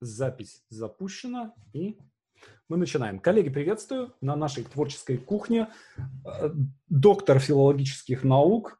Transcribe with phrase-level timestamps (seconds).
[0.00, 1.98] Запись запущена и
[2.68, 3.18] мы начинаем.
[3.18, 5.68] Коллеги, приветствую на нашей творческой кухне.
[6.24, 6.50] Э,
[6.88, 8.78] доктор филологических наук,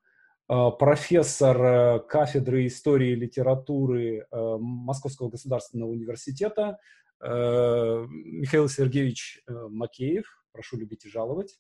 [0.51, 6.79] э, профессор э, кафедры истории и литературы Московского государственного университета
[7.19, 10.27] Михаил Сергеевич Макеев.
[10.53, 11.59] Прошу любить и жаловать.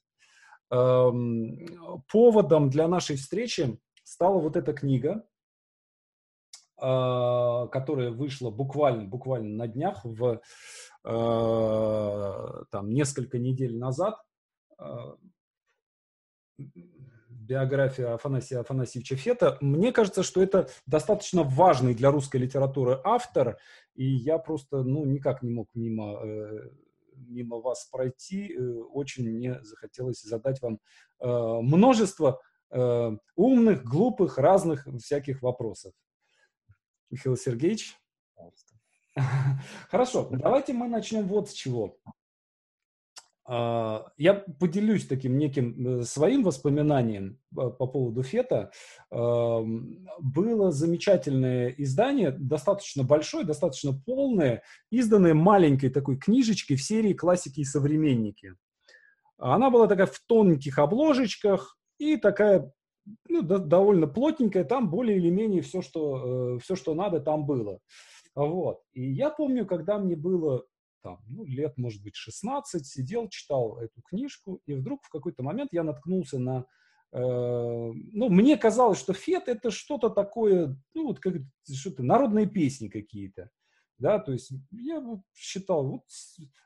[0.71, 5.25] Эм, поводом для нашей встречи стала вот эта книга,
[6.79, 10.41] которая вышла буквально, буквально на днях, в,
[11.05, 14.17] а, там, несколько недель назад,
[14.77, 15.17] а,
[17.29, 19.57] биография Афанасия Афанасьевича Фета.
[19.61, 23.59] Мне кажется, что это достаточно важный для русской литературы автор,
[23.95, 26.71] и я просто, ну, никак не мог мимо, э,
[27.15, 28.53] мимо вас пройти.
[28.53, 28.61] Э,
[28.93, 30.81] очень мне захотелось задать вам
[31.21, 32.41] э, множество
[33.37, 35.93] умных, глупых, разных всяких вопросов.
[37.11, 37.97] Михаил Сергеевич.
[39.91, 41.97] Хорошо, давайте мы начнем вот с чего.
[43.49, 48.73] А, я поделюсь таким неким э, своим воспоминанием по поводу Фета.
[49.11, 57.65] Было замечательное издание, достаточно большое, достаточно полное, изданное маленькой такой книжечкой в серии «Классики и
[57.65, 58.55] современники».
[59.39, 62.73] Она была такая в тонких обложечках и такая
[63.29, 67.47] ну, до, довольно плотненькая, там более или менее все что, э, все, что надо, там
[67.47, 67.81] было.
[68.35, 68.83] Вот.
[68.93, 70.65] И я помню, когда мне было
[71.03, 75.73] там, ну, лет, может быть, 16, сидел, читал эту книжку, и вдруг в какой-то момент
[75.73, 76.67] я наткнулся на...
[77.13, 81.35] Э, ну, мне казалось, что фет— это что-то такое, ну, вот как
[81.73, 83.51] что-то, народные песни какие-то
[83.99, 85.03] да, то есть я
[85.35, 86.03] считал, вот,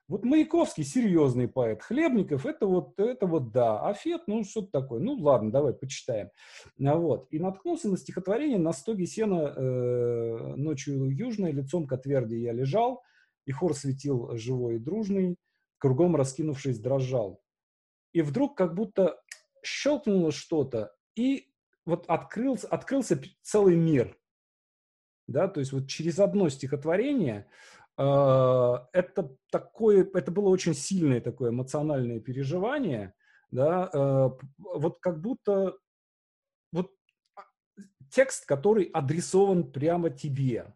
[0.09, 5.01] вот Маяковский серьезный поэт, Хлебников это вот, это вот да, а Фет, ну что-то такое,
[5.01, 6.31] ну ладно, давай почитаем,
[6.85, 12.37] а вот, и наткнулся на стихотворение «На стоге сена э, ночью южной, лицом к отверди
[12.37, 13.03] я лежал,
[13.47, 15.37] и хор светил живой и дружный,
[15.79, 17.41] кругом раскинувшись дрожал».
[18.13, 19.21] И вдруг как будто
[19.63, 21.47] щелкнуло что-то, и
[21.87, 24.17] вот открылся, открылся целый мир–
[25.31, 27.47] да, то есть вот через одно стихотворение
[27.97, 33.15] э, это такое, это было очень сильное такое эмоциональное переживание,
[33.53, 35.77] да, э, вот как будто
[36.73, 36.91] вот
[37.37, 37.43] а,
[38.11, 40.75] текст, который адресован прямо тебе.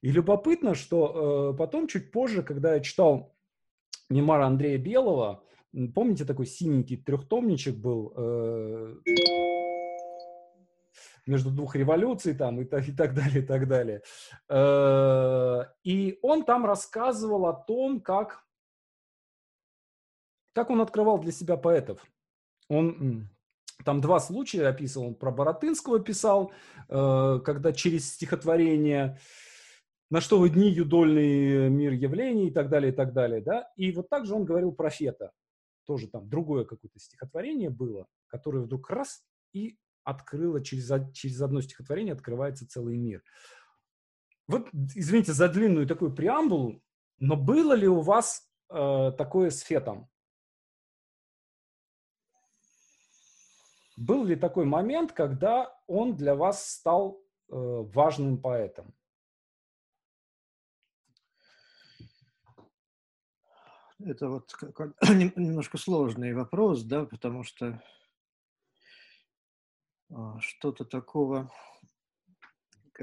[0.00, 3.34] И любопытно, что э, потом, чуть позже, когда я читал
[4.08, 5.42] мемуары Андрея Белого,
[5.94, 8.96] помните, такой синенький трехтомничек был, э,
[11.26, 14.02] между двух революций там и так, и так далее, и так далее.
[14.48, 18.44] Э, и он там рассказывал о том, как,
[20.54, 22.04] как он открывал для себя поэтов.
[22.68, 23.28] Он
[23.84, 25.08] там два случая описывал.
[25.08, 26.52] Он про Боротынского писал,
[26.88, 29.18] э, когда через стихотворение
[30.08, 33.70] на что вы дни, юдольный мир явлений и так далее, и так далее, да.
[33.76, 35.32] И вот также он говорил про Фета.
[35.84, 39.76] Тоже там другое какое-то стихотворение было, которое вдруг раз и
[40.06, 43.22] открыла, через, через одно стихотворение открывается целый мир.
[44.46, 46.80] Вот, извините за длинную такую преамбулу,
[47.18, 50.08] но было ли у вас э, такое с Фетом?
[53.96, 57.18] Был ли такой момент, когда он для вас стал
[57.48, 58.94] э, важным поэтом?
[63.98, 64.52] Это вот
[65.36, 67.82] немножко сложный вопрос, да, потому что
[70.40, 71.50] что-то такого,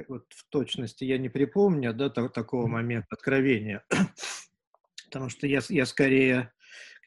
[0.08, 3.86] вот в точности я не припомню, да, такого момента откровения,
[5.06, 6.52] потому что я, я скорее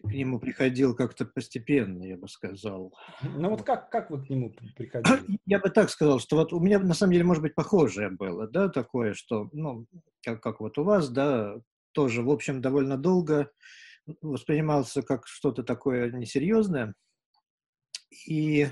[0.03, 2.93] к нему приходил как-то постепенно, я бы сказал.
[3.23, 5.39] Ну вот как, как вы к нему приходили?
[5.47, 8.47] Я бы так сказал, что вот у меня на самом деле, может быть, похожее было,
[8.47, 9.87] да, такое, что, ну,
[10.23, 11.57] как, как вот у вас, да,
[11.93, 13.51] тоже, в общем, довольно долго
[14.21, 16.95] воспринимался как что-то такое несерьезное.
[18.27, 18.69] И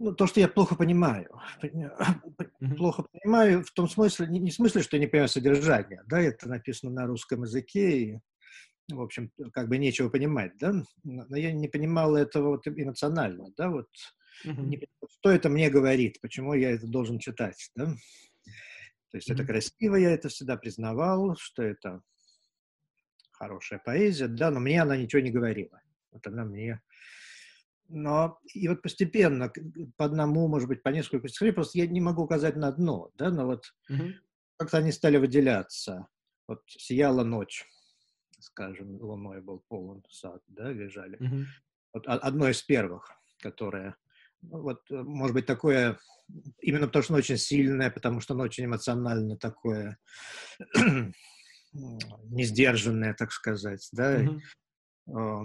[0.00, 1.28] ну, то, что я плохо понимаю.
[1.62, 2.76] Mm-hmm.
[2.76, 6.20] Плохо понимаю в том смысле, не, не в смысле, что я не понимаю содержание, да,
[6.20, 8.18] это написано на русском языке, и,
[8.90, 10.72] в общем, как бы нечего понимать, да,
[11.04, 13.88] но я не понимал этого вот эмоционально, да, вот,
[14.46, 14.62] mm-hmm.
[14.62, 14.88] не,
[15.18, 17.94] что это мне говорит, почему я это должен читать, да.
[19.10, 19.34] То есть mm-hmm.
[19.34, 22.00] это красиво, я это всегда признавал, что это
[23.32, 25.82] хорошая поэзия, да, но мне она ничего не говорила.
[26.10, 26.80] Вот она мне
[27.90, 29.52] но и вот постепенно,
[29.96, 33.30] по одному, может быть, по несколько стихотворений, просто я не могу указать на одно, да,
[33.30, 34.12] но вот угу.
[34.56, 36.06] как-то они стали выделяться.
[36.48, 37.64] Вот «Сияла ночь»,
[38.38, 41.16] скажем, луной был полон сад, да, лежали.
[41.16, 41.44] Угу.
[41.94, 43.10] Вот одно из первых,
[43.40, 43.96] которое
[44.42, 45.98] вот, может быть, такое,
[46.60, 49.98] именно потому что оно очень сильное, потому что оно очень эмоционально такое,
[51.72, 55.44] несдержанное, так сказать, да, mm-hmm.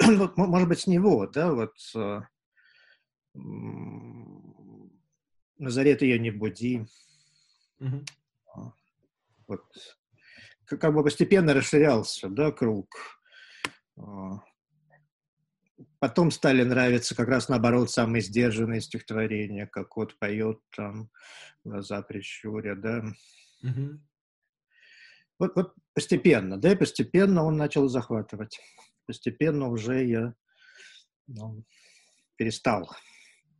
[0.00, 1.74] Ну, может быть, с него, да, вот
[5.58, 6.86] Назарет ее не буди.
[7.80, 8.04] Mm-hmm.
[9.46, 9.64] Вот
[10.66, 12.88] как бы постепенно расширялся, да, круг.
[13.96, 14.40] А,
[15.98, 21.10] потом стали нравиться как раз наоборот самые сдержанные стихотворения, как вот поет там
[21.64, 23.04] глаза прищуря, да.
[23.64, 23.98] Mm-hmm.
[25.38, 28.58] Вот, вот постепенно, да, и постепенно он начал захватывать.
[29.06, 30.34] Постепенно уже я
[31.26, 31.64] ну,
[32.36, 32.90] перестал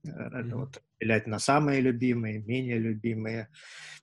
[0.06, 0.54] mm-hmm.
[0.54, 3.48] вот, пилять на самые любимые, менее любимые.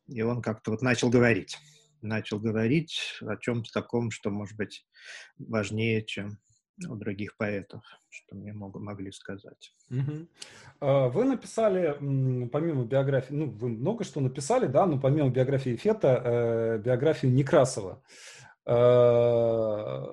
[0.07, 1.57] И он как-то вот начал говорить
[2.03, 4.85] начал говорить о чем-то таком, что, может быть,
[5.37, 6.37] важнее, чем
[6.89, 9.73] у других поэтов, что мне мог, могли сказать.
[9.91, 10.27] Угу.
[11.11, 11.93] Вы написали,
[12.47, 18.01] помимо биографии, ну, вы много что написали, да, но помимо биографии Фета, э, биографию Некрасова.
[18.65, 20.03] Э,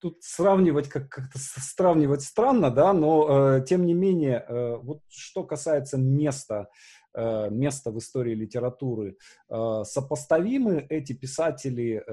[0.00, 5.44] тут сравнивать как- как-то сравнивать странно, да, но э, тем не менее, э, вот что
[5.44, 6.68] касается места
[7.14, 9.16] место в истории литературы.
[9.48, 12.04] Сопоставимы эти писатели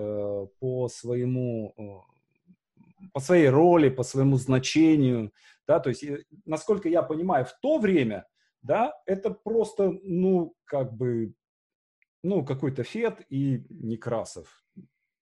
[0.60, 1.76] по своему
[3.16, 5.32] по своей роли, по своему значению,
[5.66, 6.04] да, то есть,
[6.44, 8.28] насколько я понимаю, в то время,
[8.62, 11.34] да, это просто, ну, как бы,
[12.24, 14.66] ну, какой-то Фет и Некрасов,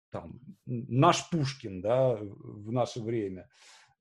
[0.10, 3.48] там, наш Пушкин, да, в наше время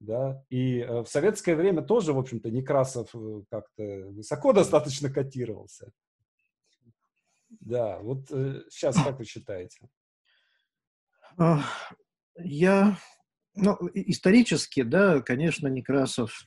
[0.01, 5.93] да, и э, в советское время тоже, в общем-то, Некрасов э, как-то высоко достаточно котировался.
[7.61, 8.29] Да, вот
[8.71, 9.91] сейчас э, как вы считаете?
[12.39, 12.97] Я,
[13.55, 16.47] ну, исторически, да, конечно, Некрасов,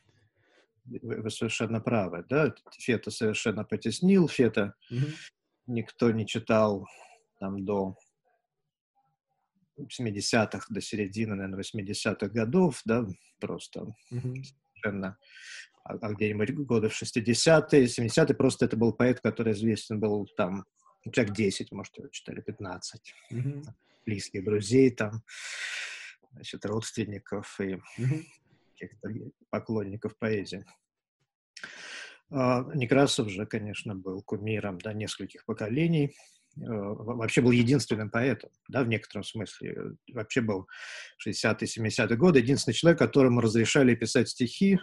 [0.85, 5.07] вы совершенно правы, да, Фета совершенно потеснил, Фета угу.
[5.67, 6.87] никто не читал
[7.39, 7.97] там до
[9.79, 13.05] 70-х до середины, наверное, 80-х годов, да,
[13.39, 14.43] просто mm-hmm.
[14.73, 15.17] совершенно
[15.83, 20.65] а, а где-нибудь годы в 60-е, 70-е, просто это был поэт, который известен был там,
[21.11, 23.63] человек 10, может, его читали, 15, mm-hmm.
[24.05, 25.23] близких друзей там,
[26.35, 27.79] значит, родственников и
[28.77, 29.09] каких-то
[29.49, 30.65] поклонников поэзии.
[32.29, 36.15] А, Некрасов же, конечно, был кумиром да, нескольких поколений.
[36.57, 39.95] Э, вообще был единственным поэтом, да, в некотором смысле.
[40.11, 40.67] Вообще был
[41.25, 44.79] 60-е, 70-е годы единственный человек, которому разрешали писать стихи,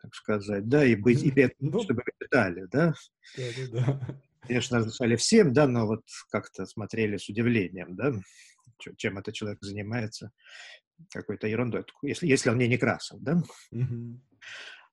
[0.00, 2.94] так сказать, да, и быть, и петь, ну, чтобы читали, да.
[3.36, 4.22] Да, да, да.
[4.42, 8.12] Конечно, разрешали всем, да, но вот как-то смотрели с удивлением, да,
[8.96, 10.32] чем этот человек занимается,
[11.10, 13.42] какой-то ерундой, если, если он не Некрасов, да.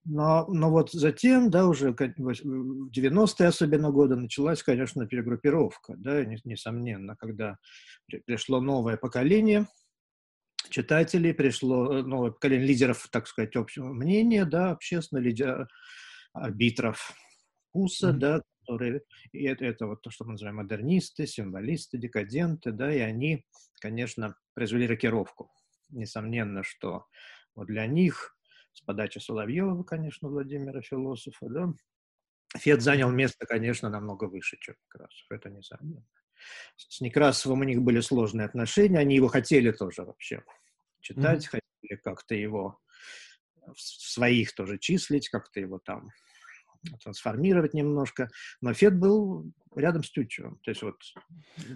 [0.05, 7.15] Но, но вот затем, да, уже в 90-е особенно годы началась, конечно, перегруппировка, да, несомненно,
[7.17, 7.57] когда
[8.25, 9.67] пришло новое поколение
[10.69, 15.67] читателей, пришло э, новое поколение лидеров, так сказать, общего мнения, да, общественно, лидер,
[16.33, 17.13] арбитров
[17.69, 18.17] вкуса, mm-hmm.
[18.17, 19.01] да, которые,
[19.31, 23.45] и это, это вот то, что мы называем модернисты, символисты, декаденты, да, и они,
[23.79, 25.51] конечно, произвели рокировку.
[25.89, 27.05] Несомненно, что
[27.55, 28.37] вот для них
[28.73, 31.73] с подачи Соловьева, конечно, Владимира философа, да,
[32.57, 36.05] Фет занял место, конечно, намного выше, чем Некрасов, это несомненно.
[36.77, 40.43] С Некрасовым у них были сложные отношения, они его хотели тоже вообще
[41.01, 41.61] читать, mm-hmm.
[41.81, 42.79] хотели как-то его
[43.67, 46.09] в своих тоже числить, как-то его там
[47.03, 48.29] трансформировать немножко.
[48.61, 50.59] Но Фет был рядом с Тютчевым.
[50.63, 50.95] То есть вот...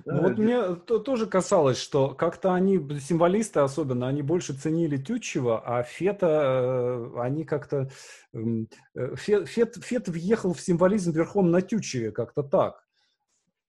[0.06, 4.98] Да, ну, вот мне то, тоже касалось, что как-то они, символисты особенно, они больше ценили
[4.98, 7.90] Тютчева, а Фета, э, они как-то...
[8.34, 12.84] Эм, э, Фет, Фет, Фет въехал в символизм верхом на Тютчеве, как-то так.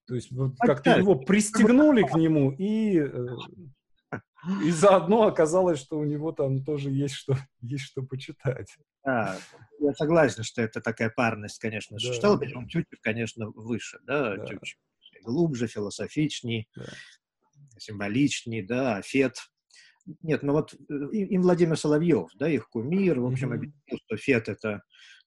[0.07, 3.27] То есть как-то его пристегнули к нему и э,
[4.63, 8.77] и заодно оказалось, что у него там тоже есть что, есть что почитать.
[9.03, 9.37] Да,
[9.85, 11.99] я согласен, что это такая парность, конечно, да.
[11.99, 14.45] существовала, причем Тютчев, конечно, выше, да, да.
[14.45, 14.77] Тютчев
[15.25, 16.85] глубже, философичней, да.
[17.77, 19.37] символичней, да, Фет.
[20.21, 20.73] Нет, ну вот
[21.11, 23.55] им Владимир Соловьев, да, их кумир, в общем, mm-hmm.
[23.55, 24.83] объяснил, что Фет— это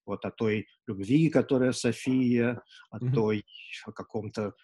[0.07, 3.13] вот о той любви, которая София, о mm-hmm.
[3.13, 3.45] той,
[3.85, 4.55] о каком-то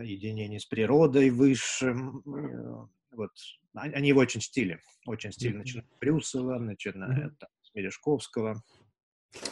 [0.00, 3.32] единении с природой высшим, э, вот,
[3.74, 5.58] они его очень чтили, очень чтили, mm-hmm.
[5.58, 7.46] начиная с Брюсова, начиная mm-hmm.
[7.62, 8.62] с Мережковского.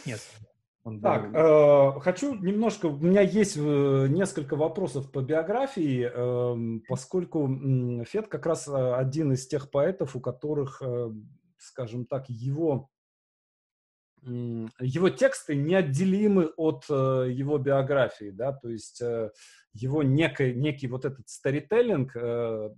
[0.05, 0.21] Нет,
[0.85, 7.49] он так, э, хочу немножко, у меня есть э, несколько вопросов по биографии, э, поскольку
[7.49, 11.11] э, Фет как раз э, один из тех поэтов, у которых, э,
[11.59, 12.89] скажем так, его
[14.27, 19.31] его тексты неотделимы от э, его биографии, да, то есть э,
[19.73, 22.71] его некий, некий вот этот старителлинг, э,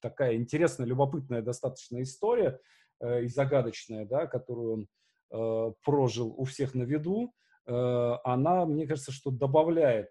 [0.00, 2.60] такая интересная, любопытная достаточно история
[3.02, 4.88] и загадочная, да, которую он
[5.28, 7.32] прожил у всех на виду,
[7.66, 10.10] она, мне кажется, что добавляет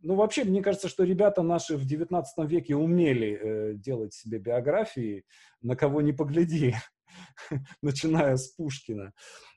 [0.00, 5.24] ну, вообще, мне кажется, что ребята наши в 19 веке умели э, делать себе биографии,
[5.60, 6.74] на кого не погляди,
[7.82, 9.12] начиная с Пушкина.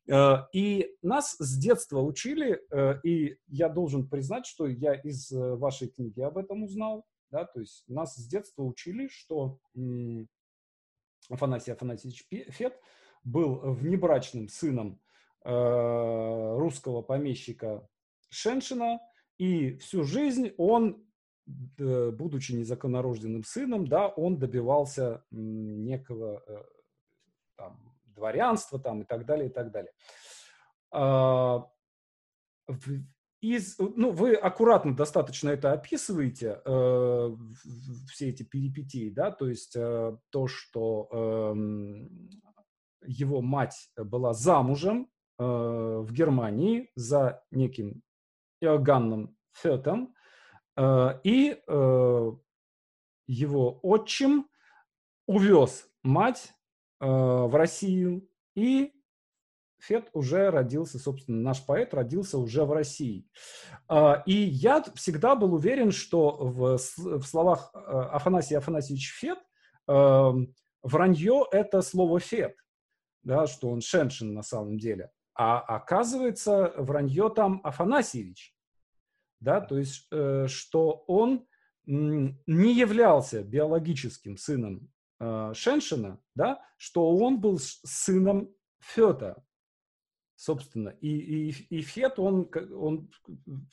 [0.09, 5.55] Э, и нас с детства учили, э, и я должен признать, что я из э,
[5.55, 9.59] вашей книги об этом узнал, да, то есть нас с детства учили, что
[11.29, 12.77] Афанасий Афанасьевич Фет
[13.23, 14.99] был внебрачным сыном
[15.43, 17.87] э, русского помещика
[18.29, 18.99] Шеншина,
[19.37, 21.03] и всю жизнь он,
[21.45, 26.63] будучи незаконнорожденным сыном, да, он добивался некого э,
[27.55, 29.91] там, дворянства там, и так далее, и так далее.
[30.91, 31.67] А,
[33.41, 37.35] из, ну, вы аккуратно достаточно это описываете, э,
[38.11, 41.53] все эти перипетии, да, то есть э, то, что э,
[43.11, 48.01] его мать была замужем э, в Германии за неким
[48.61, 50.15] Иоганном Фетом,
[50.77, 52.31] э, и э,
[53.27, 54.47] его отчим
[55.27, 56.53] увез мать
[56.99, 58.93] э, в Россию, и
[59.79, 63.27] Фет уже родился, собственно, наш поэт родился уже в России.
[64.27, 69.39] И я всегда был уверен, что в, в словах Афанасия Афанасьевич Фет
[70.83, 72.55] вранье– это слово «фет»,
[73.23, 75.11] да, что он Шеншин на самом деле.
[75.33, 78.55] А оказывается, вранье там Афанасьевич
[79.41, 81.45] да, то есть, э, что он
[81.85, 89.43] не являлся биологическим сыном э, Шеншина, да, что он был сыном Фета,
[90.35, 90.89] собственно.
[91.01, 93.09] И, и, и Фет, он, он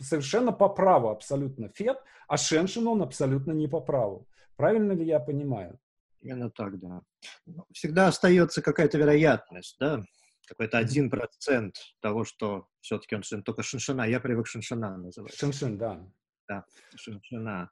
[0.00, 4.26] совершенно по праву абсолютно Фет, а Шеншин он абсолютно не по праву.
[4.57, 5.78] Правильно ли я понимаю?
[6.20, 7.02] Именно так, да.
[7.46, 10.02] Ну, всегда остается какая-то вероятность, да,
[10.46, 15.34] какой-то один процент того, что все-таки он сын, только шиншина, я привык шиншина называть.
[15.34, 16.04] Шиншин, да.
[16.48, 16.64] Да,
[16.96, 17.70] шиншина.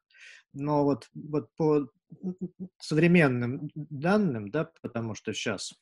[0.53, 1.89] Но вот, вот по
[2.79, 5.73] современным данным, да, потому что сейчас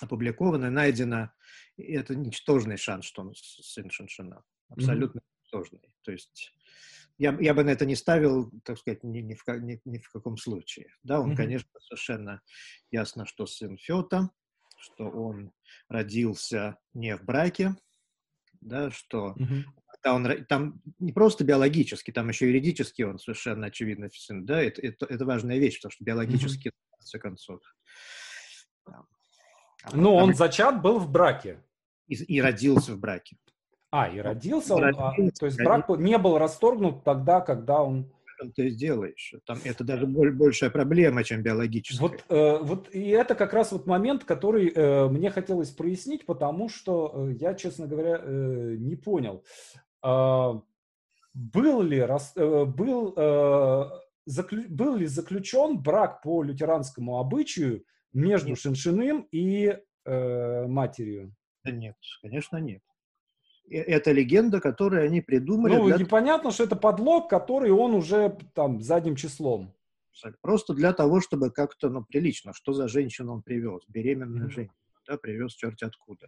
[0.00, 1.30] опубликовано, найдено,
[1.76, 4.42] это ничтожный шанс, что он сын Шиншина.
[4.68, 5.42] Абсолютно mm-hmm.
[5.42, 5.94] ничтожный.
[6.02, 6.52] То есть
[7.18, 10.10] я, я бы на это не ставил, так сказать, ни, ни, в, ни, ни в
[10.10, 10.88] каком случае.
[11.02, 11.36] Да, он, mm-hmm.
[11.36, 12.42] конечно, совершенно
[12.90, 14.30] ясно, что сын Фета,
[14.78, 15.52] что он
[15.88, 17.74] родился не в браке,
[18.60, 19.64] да, что mm-hmm.
[20.04, 25.06] он там не просто биологически, там еще юридически он совершенно очевидно сын, да, это, это,
[25.06, 26.90] это важная вещь, потому что биологически, mm-hmm.
[26.90, 27.60] в конце концов.
[28.84, 31.62] А ну, он зачат был в браке.
[32.08, 33.36] И, и родился в браке.
[33.90, 38.10] А, и родился, он, родился а, то есть брак не был расторгнут тогда, когда он
[38.54, 39.34] ты сделаешь.
[39.46, 42.08] Там это даже большая проблема, чем биологическая.
[42.08, 46.68] Вот, э, вот и это как раз вот момент, который э, мне хотелось прояснить, потому
[46.68, 49.42] что э, я, честно говоря, э, не понял.
[50.04, 50.60] Э,
[51.32, 53.84] был ли, рас, э, был, э,
[54.26, 58.54] заклю, был ли заключен брак по лютеранскому обычаю между.
[58.56, 61.34] Шиншиным и э, матерью?
[61.64, 62.82] Да нет, конечно, нет
[63.70, 65.76] это легенда, которую они придумали.
[65.76, 65.96] Ну, для...
[65.96, 69.72] непонятно, что это подлог, который он уже там задним числом.
[70.40, 74.52] Просто для того, чтобы как-то, ну, прилично, что за женщину он привез, беременную mm-hmm.
[74.52, 76.26] женщину, да, привез черти откуда,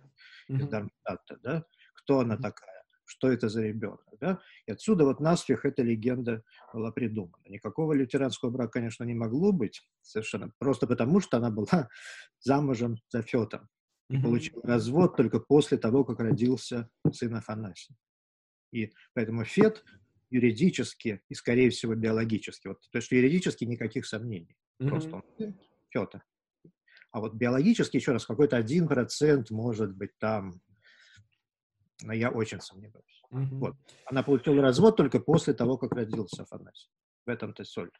[0.50, 0.56] mm-hmm.
[0.56, 1.64] из Дармштадта, да,
[1.94, 2.42] кто она mm-hmm.
[2.42, 6.42] такая, что это за ребенок, да, и отсюда вот наспех эта легенда
[6.74, 7.42] была придумана.
[7.46, 11.88] Никакого лютеранского брака, конечно, не могло быть совершенно, просто потому, что она была
[12.40, 13.70] замужем за Фетом,
[14.10, 14.22] mm-hmm.
[14.22, 17.96] получил развод только после того, как родился сын Афанасий.
[18.72, 19.84] И поэтому Фет
[20.30, 22.68] юридически и, скорее всего, биологически.
[22.68, 24.56] Вот, то есть юридически никаких сомнений.
[24.80, 24.88] Mm-hmm.
[24.88, 25.54] Просто он
[25.90, 26.22] Фета.
[27.10, 30.60] А вот биологически, еще раз, какой-то один процент может быть там,
[32.02, 33.22] но я очень сомневаюсь.
[33.32, 33.58] Mm-hmm.
[33.58, 33.76] Вот.
[34.04, 36.90] Она получила развод только после того, как родился Афанасий.
[37.26, 37.90] В этом-то соль.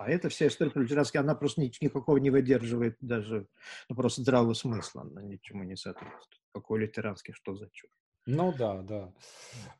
[0.00, 3.46] А эта вся история про лютеранский, она просто никакого не выдерживает даже
[3.90, 6.40] ну, просто здравого смысла, она ничему не соответствует.
[6.54, 7.90] Какой лютеранский, что за чушь.
[8.24, 9.12] Ну да, да.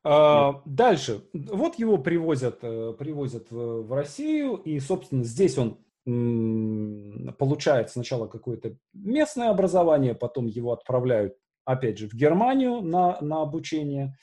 [0.04, 1.24] А, дальше.
[1.32, 8.26] Вот его привозят, э, привозят в, в Россию, и, собственно, здесь он м, получает сначала
[8.26, 11.34] какое-то местное образование, потом его отправляют,
[11.64, 14.18] опять же, в Германию на, на обучение.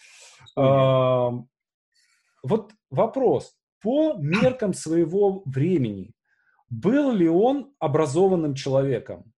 [0.55, 1.31] А,
[2.43, 6.13] вот вопрос по меркам своего времени,
[6.69, 9.31] был ли он образованным человеком?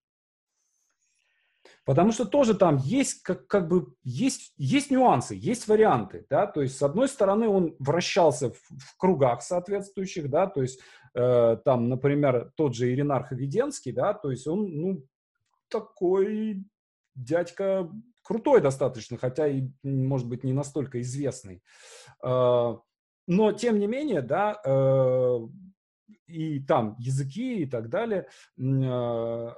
[1.84, 6.62] Потому что тоже там есть как, как бы есть, есть нюансы, есть варианты, да, то
[6.62, 10.80] есть с одной стороны он вращался в, в кругах соответствующих, да, то есть
[11.14, 15.04] э, там, например, тот же Иринарх Веденский, да, то есть он, ну,
[15.68, 16.64] такой
[17.14, 17.90] дядька
[18.22, 21.62] крутой достаточно, хотя и, может быть, не настолько известный.
[22.22, 22.76] Э,
[23.30, 25.38] но, тем не менее, да, э,
[26.26, 28.26] и там языки и так далее,
[28.58, 29.50] э,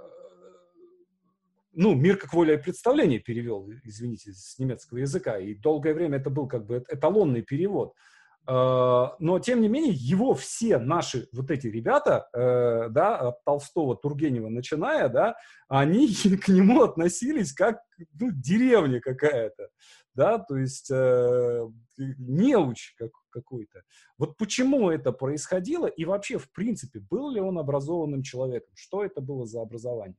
[1.75, 6.29] ну, «Мир как воля и представление» перевел, извините, с немецкого языка, и долгое время это
[6.29, 7.95] был как бы эталонный перевод.
[8.45, 13.97] А, но, тем не менее, его все наши вот эти ребята, э, да, от Толстого,
[13.97, 15.37] Тургенева начиная, да,
[15.69, 16.09] они
[16.43, 17.83] к нему относились как,
[18.19, 19.69] ну, деревня какая-то,
[20.15, 23.83] да, то есть э, неуч как, какой-то.
[24.19, 28.73] Вот почему это происходило, и вообще, в принципе, был ли он образованным человеком?
[28.75, 30.17] Что это было за образование?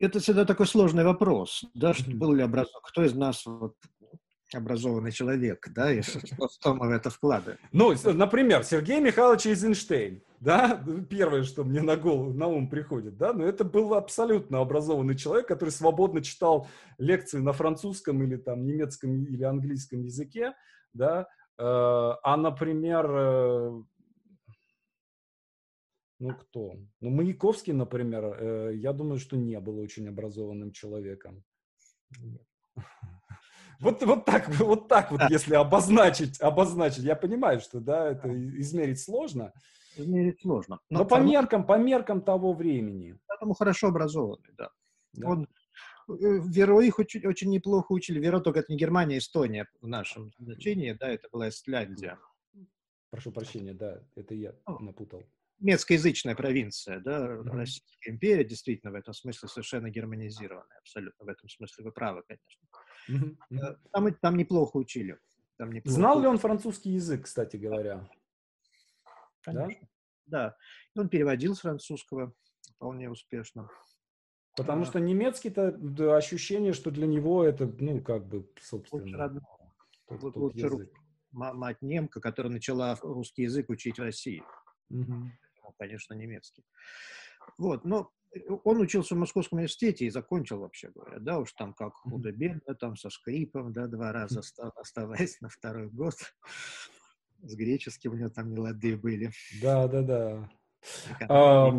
[0.00, 3.74] Это всегда такой сложный вопрос, да, что был ли образован, кто из нас вот,
[4.54, 7.58] образованный человек, да, и что, что мы в это вкладываем.
[7.72, 13.32] Ну, например, Сергей Михайлович Эйзенштейн, да, первое, что мне на голову, на ум приходит, да,
[13.32, 19.24] но это был абсолютно образованный человек, который свободно читал лекции на французском или там немецком
[19.24, 20.54] или английском языке,
[20.92, 23.82] да, э, а, например, э,
[26.20, 26.74] ну, кто?
[27.00, 31.44] Ну, Маяковский, например, э, я думаю, что не был очень образованным человеком.
[33.80, 38.28] Вот, вот так, вот так вот, если обозначить, обозначить, я понимаю, что, да, это
[38.60, 39.52] измерить сложно.
[39.96, 40.80] Измерить сложно.
[40.90, 43.18] Но, Но по меркам, по меркам того времени.
[43.26, 44.70] Поэтому хорошо образованный, да.
[45.14, 45.28] да.
[45.28, 45.48] Он,
[46.08, 48.20] э, Веро их очень, очень неплохо учили.
[48.20, 52.18] Веро только это не Германия, Эстония в нашем значении, да, это была Исляндия.
[53.10, 55.24] Прошу прощения, да, это я напутал
[55.60, 57.50] немецкоязычная провинция, да, mm-hmm.
[57.50, 62.68] Российская империя действительно в этом смысле совершенно германизированная, абсолютно в этом смысле вы правы, конечно.
[63.08, 63.78] Mm-hmm.
[63.92, 65.18] Там, там неплохо учили.
[65.56, 68.08] Там неплохо Знал ли он французский язык, кстати говоря?
[69.42, 69.88] Конечно.
[70.26, 70.56] Да?
[70.94, 71.02] да.
[71.02, 72.32] Он переводил с французского
[72.76, 73.68] вполне успешно.
[74.56, 79.40] Потому а, что немецкий-то да, ощущение, что для него это, ну, как бы, собственно,
[80.06, 80.92] тот, вот, тот язык.
[81.30, 84.42] Мать немка, которая начала русский язык учить в России.
[84.90, 85.30] Угу
[85.78, 86.64] конечно, немецкий.
[87.56, 88.17] Вот, но э,
[88.64, 92.96] он учился в Московском университете и закончил, вообще говоря, да, уж там как худо-бедно, там
[92.96, 94.42] со скрипом, да, два раза
[94.76, 96.14] оставаясь на второй год.
[97.42, 99.30] С греческим у него там не лады были.
[99.62, 100.50] Да, да, да.
[101.28, 101.70] А,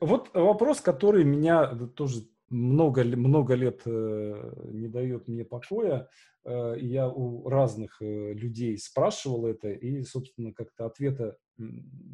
[0.00, 1.66] вот вопрос, который меня
[1.96, 6.08] тоже много, много лет э, не дает мне покоя.
[6.44, 11.36] Э, я у разных э, людей спрашивал это, и, собственно, как-то ответа...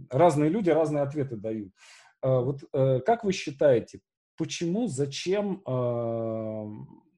[0.09, 1.72] Разные люди разные ответы дают.
[2.23, 4.01] Э, вот э, как вы считаете,
[4.37, 6.67] почему, зачем э,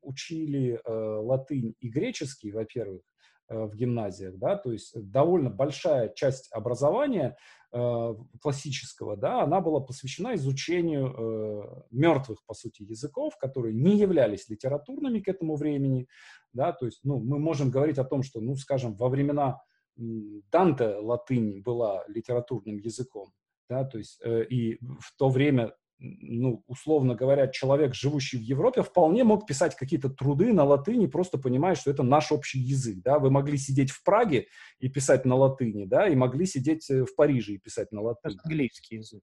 [0.02, 3.02] учили э, латынь и греческий, во-первых,
[3.46, 7.36] в гимназиях, да, то есть довольно большая часть образования
[7.72, 14.48] э, классического, да, она была посвящена изучению э, мертвых, по сути, языков, которые не являлись
[14.48, 16.08] литературными к этому времени,
[16.54, 19.60] да, то есть, ну, мы можем говорить о том, что, ну, скажем, во времена
[19.96, 23.30] Данте латынь была литературным языком,
[23.68, 28.82] да, то есть, э, и в то время ну, условно говоря, человек, живущий в Европе,
[28.82, 33.18] вполне мог писать какие-то труды на латыни, просто понимая, что это наш общий язык, да,
[33.18, 34.46] вы могли сидеть в Праге
[34.80, 38.36] и писать на латыни, да, и могли сидеть э, в Париже и писать на латыни.
[38.44, 39.22] Английский язык.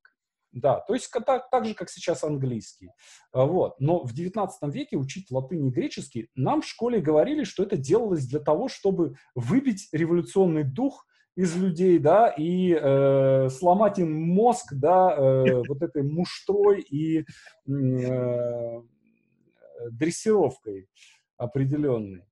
[0.54, 2.89] Да, то есть так, так же, как сейчас английский.
[3.32, 3.80] А, вот.
[3.80, 8.27] Но в XIX веке учить латынь и греческий нам в школе говорили, что это делалось
[8.27, 15.15] для того, чтобы выбить революционный дух из людей, да, и э, сломать им мозг, да,
[15.17, 17.26] э, вот этой муштрой и
[17.67, 18.82] э,
[19.91, 20.89] дрессировкой
[21.38, 22.26] определенной.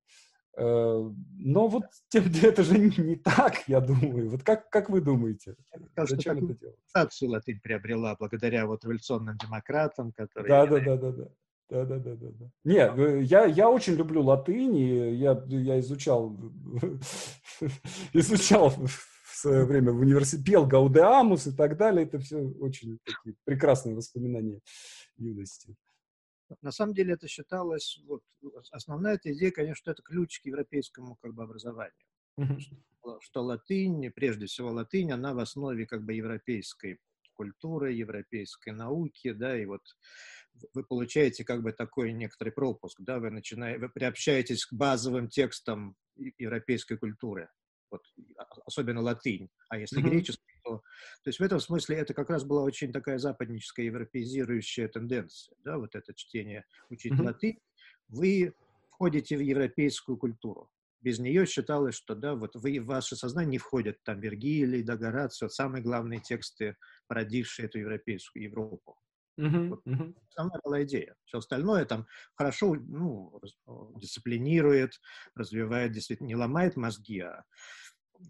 [0.58, 4.30] Э, но вот тем, это же не, так, я думаю.
[4.30, 5.56] Вот как, как вы думаете?
[5.96, 6.80] Кажется, Зачем это делать?
[7.22, 10.50] латынь приобрела благодаря вот революционным демократам, которые...
[10.50, 11.28] Да, да, да, да, да.
[11.70, 12.52] Да, да, да, да, да.
[12.64, 16.36] Не, э, я, я очень люблю латынь, и я, я изучал,
[18.14, 22.08] изучал в свое время в университете, пел Гаудеамус и так далее.
[22.08, 24.62] Это все очень такие прекрасные воспоминания
[25.18, 25.76] юности.
[26.62, 28.24] На самом деле это считалось, вот,
[28.72, 31.94] основная эта идея, конечно, что это ключ к европейскому как бы, образованию.
[32.40, 32.60] Mm-hmm.
[32.60, 37.00] Что, что латынь, прежде всего латынь, она в основе как бы европейской
[37.40, 39.82] культуры, европейской науки, да, и вот
[40.74, 45.96] вы получаете как бы такой некоторый пропуск, да, вы начинаете, вы приобщаетесь к базовым текстам
[46.38, 47.50] европейской культуры,
[47.92, 48.02] вот,
[48.38, 50.10] а, особенно латынь, а если mm-hmm.
[50.10, 50.82] греческий, то
[51.26, 55.96] есть в этом смысле это как раз была очень такая западническая европеизирующая тенденция, да, вот
[55.96, 57.24] это чтение, учить mm-hmm.
[57.24, 57.60] латынь.
[58.10, 58.54] Вы
[58.92, 60.70] входите в европейскую культуру.
[61.02, 64.98] Без нее считалось, что да, вот вы, в ваше сознание не входят там Вергилий, да,
[64.98, 66.76] Горацио, самые главные тексты,
[67.08, 68.99] породившие эту европейскую Европу.
[69.40, 70.14] Uh-huh, вот uh-huh.
[70.30, 71.16] Основная была идея.
[71.26, 73.40] Все остальное там хорошо ну,
[73.96, 75.00] дисциплинирует,
[75.34, 77.44] развивает, действительно, не ломает мозги, а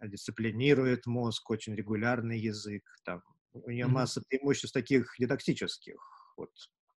[0.08, 2.84] дисциплинирует мозг, очень регулярный язык.
[3.06, 3.24] Там.
[3.54, 3.90] У нее mm-hmm.
[3.90, 5.98] масса преимуществ таких дидактических.
[6.38, 6.52] Вот,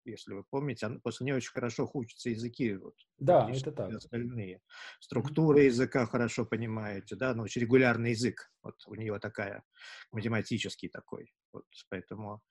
[0.05, 2.77] если вы помните, она, после нее очень хорошо учатся языки.
[2.77, 3.93] Вот, да, это так.
[3.93, 4.61] Остальные.
[5.01, 5.67] Структура mm-hmm.
[5.67, 8.51] языка хорошо понимаете, да, но очень регулярный язык.
[8.63, 9.65] Вот у нее такая,
[10.11, 11.33] математический такой.
[11.53, 12.43] Вот, поэтому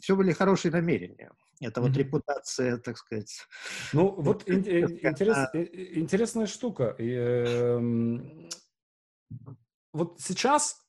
[0.00, 1.30] все были хорошие намерения.
[1.60, 1.84] Это mm-hmm.
[1.84, 3.46] вот репутация, так сказать.
[3.92, 6.94] Ну, вот интерес, интересная штука.
[6.98, 8.48] Эм,
[9.92, 10.80] вот сейчас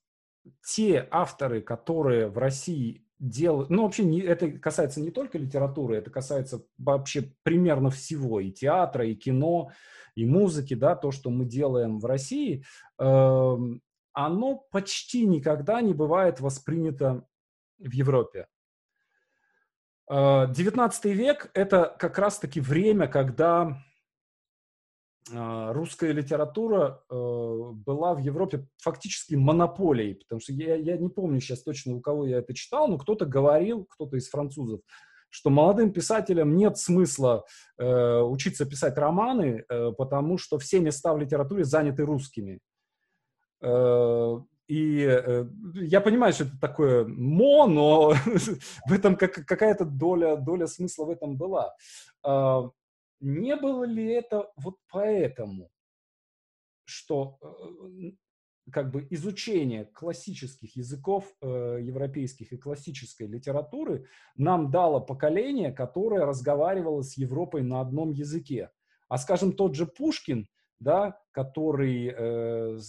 [0.66, 6.10] те авторы, которые в России делают, ну вообще не, это касается не только литературы, это
[6.10, 9.72] касается вообще примерно всего, и театра, и кино,
[10.16, 12.66] и музыки, да, то, что мы делаем в России,
[13.00, 13.58] э,
[14.14, 17.28] оно почти никогда не бывает воспринято
[17.78, 18.48] в Европе.
[20.12, 23.82] 19 э, век– это как раз-таки время, когда
[25.34, 31.40] а, русская литература э, была в Европе фактически монополией, потому что я, я не помню
[31.40, 34.82] сейчас точно, у кого я это читал, но кто-то говорил, кто-то из французов,
[35.30, 37.46] что молодым писателям нет смысла
[37.78, 42.60] э, учиться писать романы, э, потому что все места в литературе заняты русскими.
[43.62, 44.40] Э,
[44.72, 45.46] и э,
[45.82, 48.14] я понимаю, что это такое мо, но
[48.88, 51.76] в этом как, какая-то доля, доля смысла в этом была.
[52.26, 52.70] Э,
[53.20, 55.70] не было ли это вот поэтому,
[56.86, 58.12] что э,
[58.72, 64.08] как бы изучение классических языков э, европейских и классической литературы
[64.38, 68.72] нам дало поколение, которое разговаривало с Европой на одном языке.
[69.10, 70.48] А, скажем, тот же Пушкин,
[70.82, 72.80] да, который, э,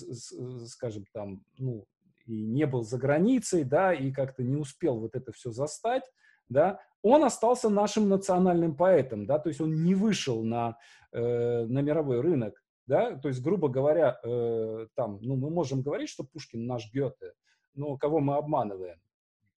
[0.66, 1.84] скажем, там, ну,
[2.24, 6.04] и не был за границей, да, и как-то не успел вот это все застать,
[6.48, 10.78] да, он остался нашим национальным поэтом, да, то есть он не вышел на,
[11.12, 12.54] э, на мировой рынок,
[12.86, 17.34] да, то есть, грубо говоря, э, там, ну, мы можем говорить, что Пушкин наш Гёте,
[17.74, 18.98] но кого мы обманываем?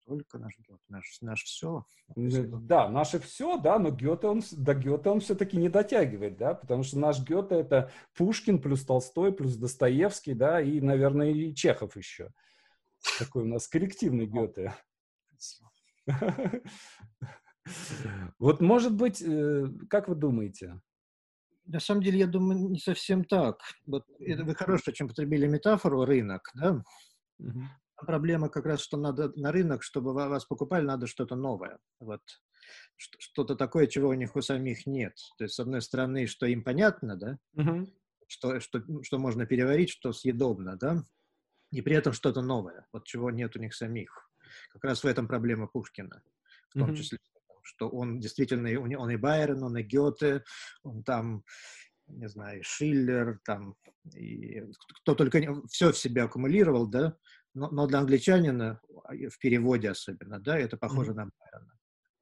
[0.05, 1.85] Только наш Гёте, наш, наш все.
[2.15, 6.83] Да, наше все, да, но Гёте он, до Гёте он все-таки не дотягивает, да, потому
[6.83, 12.31] что наш Гёте это Пушкин плюс Толстой плюс Достоевский, да, и, наверное, и Чехов еще.
[13.19, 14.73] Такой у нас коллективный Гёте.
[18.39, 20.81] Вот, может быть, э, как вы думаете?
[21.65, 23.61] На самом деле, я думаю, не совсем так.
[23.85, 26.83] Вот это вы хорошо чем потребили метафору рынок, да?
[27.39, 27.61] Угу.
[28.03, 31.79] Проблема как раз, что надо на рынок, чтобы вас покупали, надо что-то новое.
[31.99, 32.21] Вот
[32.97, 35.17] что-то такое, чего у них у самих нет.
[35.37, 37.87] То есть, с одной стороны, что им понятно, да, угу.
[38.27, 41.03] что, что, что можно переварить, что съедобно, да,
[41.71, 44.29] и при этом что-то новое, вот чего нет у них самих.
[44.71, 46.21] Как раз в этом проблема Пушкина,
[46.69, 46.95] в том mm-hmm.
[46.95, 47.17] числе,
[47.63, 50.43] что он действительно, он и Байрон, он и Гёте,
[50.83, 51.43] он там,
[52.05, 53.75] не знаю, Шиллер, там,
[54.13, 54.61] и
[55.01, 57.17] кто только все в себя аккумулировал, да,
[57.53, 61.15] но, но для англичанина, а, в переводе особенно, да, это похоже mm-hmm.
[61.15, 61.73] на Байрона,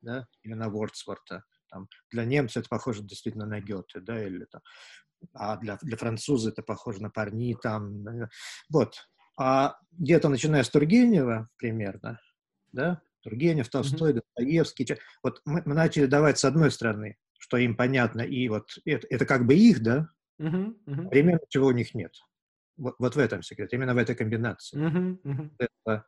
[0.02, 1.44] да, или на Вордсворта.
[1.70, 4.62] Там, для немца это похоже действительно на Гёте, да, или там,
[5.34, 8.06] а для, для француза это похоже на Парни, там,
[8.70, 9.08] вот.
[9.40, 12.20] А где-то начиная с Тургенева примерно,
[12.74, 14.22] да, Тургенев, Толстой, mm-hmm.
[14.36, 14.98] Достоевский.
[15.24, 19.26] Вот мы, мы начали давать с одной стороны, что им понятно, и вот это, это
[19.26, 20.10] как бы их, да,
[20.42, 20.76] mm-hmm.
[20.86, 21.10] Mm-hmm.
[21.10, 22.14] примерно чего у них нет.
[22.82, 24.78] Вот, вот в этом секрет, именно в этой комбинации.
[24.80, 25.22] Mm-hmm.
[25.24, 25.50] Mm-hmm.
[25.60, 26.06] Это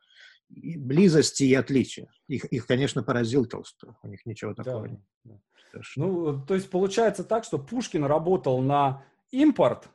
[0.50, 2.08] и близости и отличия.
[2.26, 3.92] Их, их, конечно, поразил Толстой.
[4.02, 4.94] У них ничего такого да.
[5.24, 5.40] нет.
[5.96, 9.88] Ну, то есть получается так, что Пушкин работал на импорт,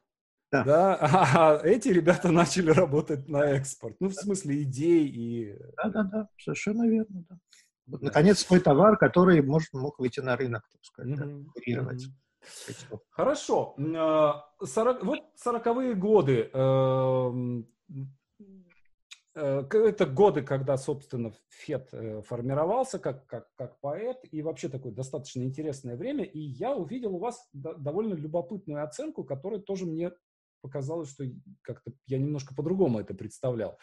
[0.52, 0.64] да.
[0.64, 0.96] да?
[1.02, 3.98] А эти ребята начали работать на экспорт.
[4.00, 5.58] Ну, в смысле идей и...
[5.84, 7.38] Да-да-да, совершенно верно, да.
[7.88, 11.46] Вот, наконец, свой товар, который может, мог выйти на рынок, так сказать, mm-hmm.
[11.66, 11.98] да, mm-hmm.
[13.10, 13.76] Хорошо.
[13.78, 16.50] 40, вот сороковые годы.
[16.54, 17.68] Эм,
[19.36, 24.92] э, это годы, когда, собственно, Фет э, формировался как, как, как поэт, и вообще такое
[24.92, 26.24] достаточно интересное время.
[26.24, 30.12] И я увидел у вас довольно любопытную оценку, которая тоже мне
[30.62, 31.24] показалось, что
[31.62, 33.78] как-то я немножко по-другому это представлял.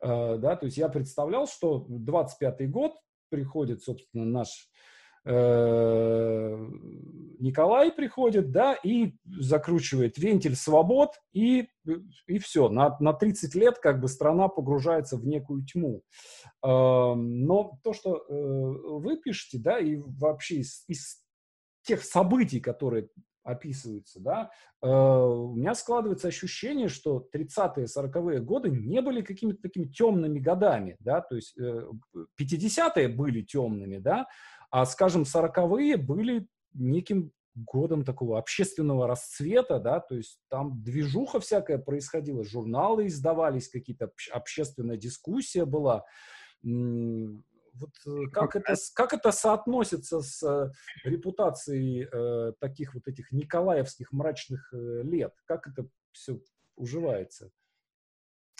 [0.00, 2.94] Э, да, то есть я представлял, что 25-й год
[3.30, 4.68] приходит, собственно, наш
[7.40, 11.68] Николай приходит, да, и закручивает вентиль свобод, и,
[12.26, 12.68] и все.
[12.68, 16.02] На, на 30 лет как бы страна погружается в некую тьму.
[16.62, 21.22] Э, но то, что э, вы пишете, да, и вообще из, из
[21.82, 23.08] тех событий, которые
[23.42, 24.50] описываются, да,
[24.82, 30.96] э, у меня складывается ощущение, что 30-е, 40-е годы не были какими-то такими темными годами,
[31.00, 31.86] да, то есть э,
[32.38, 34.26] 50-е были темными, да,
[34.70, 41.78] а, скажем, 40-е были неким годом такого общественного расцвета, да, то есть там движуха всякая
[41.78, 46.04] происходила, журналы издавались, какие-то общественная дискуссия была,
[46.62, 50.70] вот э, как это, как это соотносится с э,
[51.04, 55.32] репутацией э, таких вот этих николаевских мрачных э, лет?
[55.46, 56.40] Как это все
[56.76, 57.50] уживается?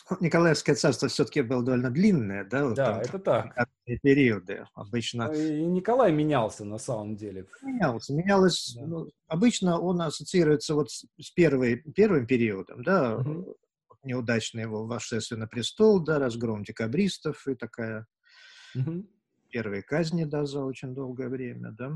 [0.08, 2.64] Ну, Николаевское царство все-таки было довольно длинное, да?
[2.64, 3.68] Вот да, это так.
[4.02, 5.26] Периоды обычно.
[5.26, 7.46] Ну, и Николай менялся на самом деле.
[7.62, 8.74] Менялся, менялось.
[8.76, 8.86] Да.
[8.86, 13.56] Ну, обычно он ассоциируется вот с, с первой, первым периодом, да, угу.
[14.04, 18.06] неудачное его восшествие на престол, да, разгром декабристов и такая
[18.74, 19.06] Угу.
[19.50, 21.92] Первые казни, да, за очень долгое время, да.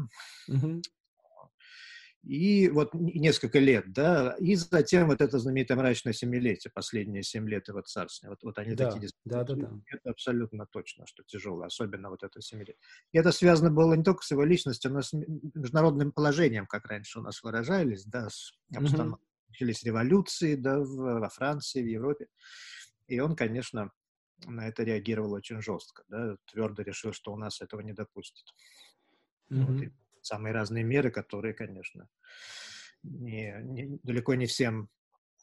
[0.49, 0.83] Угу.
[2.25, 7.69] И вот несколько лет, да, и затем вот это знаменитое мрачное семилетие, последние семь лет
[7.69, 8.31] его царствия.
[8.31, 9.71] Вот, вот они да, такие да, да, да.
[9.89, 12.77] Это абсолютно точно, что тяжело, особенно вот это семилетие.
[13.13, 17.19] И это связано было не только с его личностью, но с международным положением, как раньше
[17.19, 19.23] у нас выражались, да, с обстановкой.
[19.23, 19.49] Угу.
[19.49, 22.29] Начались революции, да, во Франции, в Европе.
[23.07, 23.93] И он, конечно,
[24.47, 28.47] на это реагировал очень жестко, да, твердо решил, что у нас этого не допустит.
[29.51, 29.65] Mm-hmm.
[29.65, 29.93] Вот,
[30.25, 32.09] самые разные меры, которые, конечно,
[33.03, 34.89] не, не, далеко не всем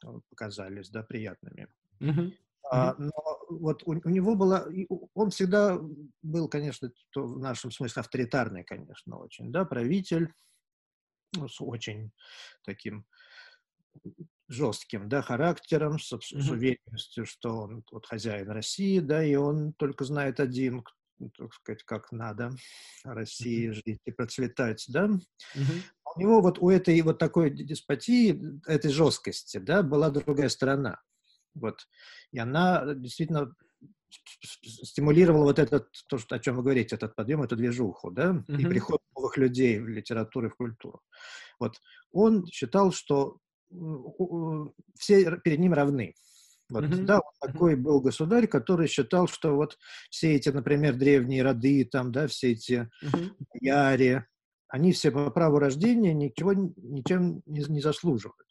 [0.04, 1.68] э, показались, да, приятными.
[2.00, 2.34] Mm-hmm.
[2.72, 3.12] А, но
[3.50, 4.68] вот у, у него было,
[5.14, 5.80] он всегда
[6.22, 10.34] был, конечно, то в нашем смысле авторитарный, конечно, очень, да, правитель
[11.34, 12.12] ну, с очень
[12.64, 13.06] таким
[14.48, 16.42] жестким, да, характером, с, mm-hmm.
[16.42, 20.84] с уверенностью, что он вот хозяин России, да, и он только знает один,
[21.30, 22.52] так сказать, как надо
[23.04, 23.74] России mm-hmm.
[23.74, 25.08] жить и процветать, да.
[25.08, 25.82] Mm-hmm.
[26.16, 31.02] У него вот у этой вот такой деспотии, этой жесткости, да, была другая сторона.
[31.54, 31.88] Вот.
[32.32, 33.54] И она действительно
[34.10, 38.62] стимулировала вот этот, то, что, о чем вы говорите, этот подъем, эту движуху, да, mm-hmm.
[38.62, 41.02] и приход новых людей в литературу и в культуру.
[41.60, 41.80] Вот.
[42.12, 43.38] Он считал, что
[44.98, 46.14] все перед ним равны.
[46.72, 47.04] Вот, mm-hmm.
[47.04, 49.78] да, вот такой был государь, который считал, что вот
[50.10, 53.36] все эти, например, древние роды, там, да, все эти mm-hmm.
[53.60, 54.26] яри,
[54.70, 58.48] они все по праву рождения ничего, ничем не, не заслуживают.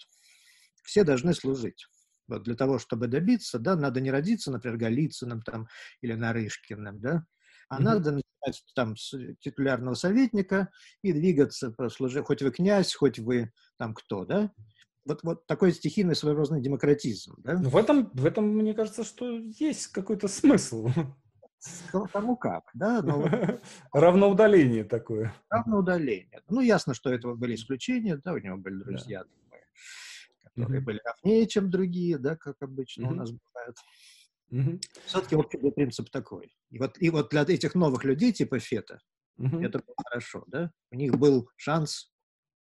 [0.84, 1.86] Все должны служить.
[2.28, 5.66] Вот для того, чтобы добиться, да, надо не родиться, например, Голицыным там
[6.02, 7.24] или Нарышкиным, да,
[7.70, 7.82] а mm-hmm.
[7.82, 10.68] надо начинать там с титулярного советника
[11.00, 14.52] и двигаться, послужить, хоть вы князь, хоть вы там кто, да,
[15.10, 17.34] вот, вот такой стихийный своеобразный демократизм.
[17.38, 17.56] Да?
[17.56, 20.88] В, этом, в этом, мне кажется, что есть какой-то смысл.
[22.12, 23.02] Кому как, да?
[23.02, 23.30] Но вот...
[23.92, 25.34] Равноудаление такое.
[25.50, 26.42] Равноудаление.
[26.48, 29.56] Ну, ясно, что это были исключения, да, у него были друзья, да.
[30.54, 30.84] которые mm-hmm.
[30.84, 33.12] были равнее, чем другие, да, как обычно mm-hmm.
[33.12, 33.76] у нас бывает.
[34.52, 34.80] Mm-hmm.
[35.06, 36.54] Все-таки общий принцип такой.
[36.70, 39.00] И вот, и вот для этих новых людей, типа Фета,
[39.38, 39.66] mm-hmm.
[39.66, 40.70] это было хорошо, да?
[40.90, 42.09] У них был шанс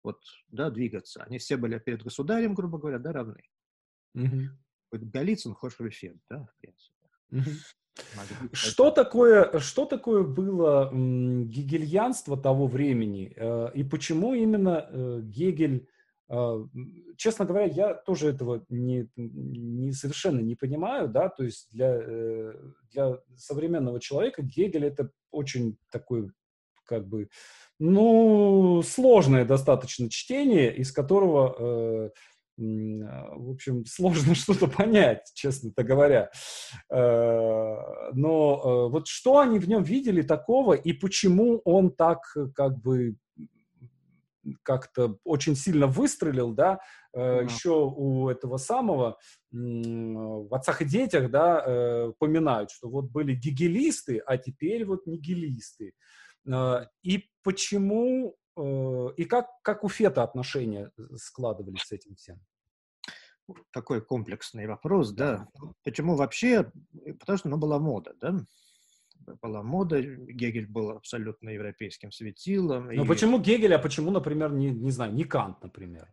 [0.02, 1.22] вот, да, двигаться.
[1.22, 3.42] Они все были перед государем, грубо говоря, да, равны.
[4.14, 4.50] Угу.
[4.92, 7.08] Голицын, Хошевефен, да, в принципе.
[7.30, 7.50] Угу.
[8.52, 15.86] Что такое, что такое было гегельянство того времени э, и почему именно э, Гегель,
[16.30, 16.66] э,
[17.16, 22.00] честно говоря, я тоже этого не, не совершенно не понимаю, да, то есть для,
[22.92, 26.30] для современного человека Гегель это очень такой
[26.85, 27.29] как бы
[27.85, 32.11] ну, сложное достаточно чтение, из которого, э,
[32.57, 36.31] в общем, сложно что-то понять, честно-то говоря.
[36.90, 42.21] Э, но э, вот что они в нем видели такого, и почему он так,
[42.55, 43.16] как бы,
[44.62, 46.81] как-то очень сильно выстрелил, да,
[47.16, 47.45] mm-hmm.
[47.45, 49.16] еще у этого самого
[49.53, 55.95] в «Отцах и детях», да, поминают, что вот были гигелисты, а теперь вот нигилисты.
[56.46, 62.40] Э, и почему, э, и как, как у Фета отношения складывались с этим всем?
[63.72, 65.48] Такой комплексный вопрос, да.
[65.85, 66.70] Почему вообще?
[67.18, 68.37] Потому что ну, была мода, да?
[69.40, 72.87] Была мода, Гегель был абсолютно европейским светилом.
[72.87, 73.07] Но и...
[73.07, 76.09] почему Гегель, а почему, например, не, не знаю, не Кант, например?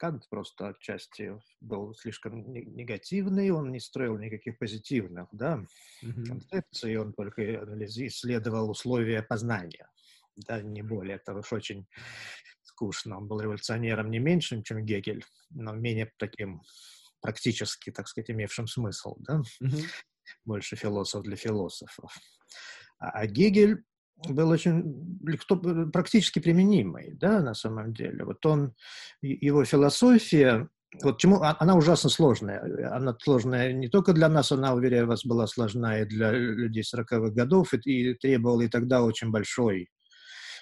[0.00, 5.62] Кант просто отчасти был слишком негативный, он не строил никаких позитивных да,
[6.02, 6.24] mm-hmm.
[6.24, 7.42] концепций, он только
[7.84, 9.90] исследовал условия познания.
[10.36, 11.16] да, не более.
[11.16, 11.86] Это уж очень
[12.62, 13.18] скучно.
[13.18, 16.62] Он был революционером не меньшим, чем Гегель, но менее таким
[17.20, 19.42] практически, так сказать, имевшим смысл, да?
[19.62, 19.84] Mm-hmm.
[20.46, 22.16] Больше философ для философов.
[22.98, 23.84] А, а Гегель
[24.28, 28.24] был очень легко, практически применимый, да, на самом деле.
[28.24, 28.74] Вот он,
[29.22, 30.68] его философия,
[31.02, 32.94] вот чему, а, она ужасно сложная.
[32.94, 37.30] Она сложная не только для нас, она, уверяю вас, была сложна и для людей 40-х
[37.30, 39.88] годов, и, и требовала и тогда очень большой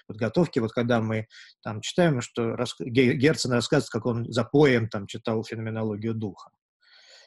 [0.06, 0.58] подготовки.
[0.58, 1.28] Вот когда мы
[1.62, 2.56] там читаем, что.
[2.80, 6.50] Герцен рассказывает, как он за поем там читал феноменологию духа.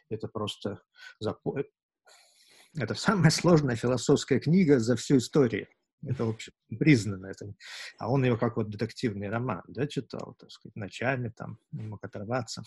[0.09, 0.81] Это просто
[1.19, 1.69] запой.
[2.77, 5.67] Это самая сложная философская книга за всю историю.
[6.03, 6.35] Это,
[6.79, 7.27] признано.
[7.27, 7.53] Это...
[7.99, 12.03] А он его как вот детективный роман, да, читал, так сказать, ночами там, не мог
[12.03, 12.63] оторваться.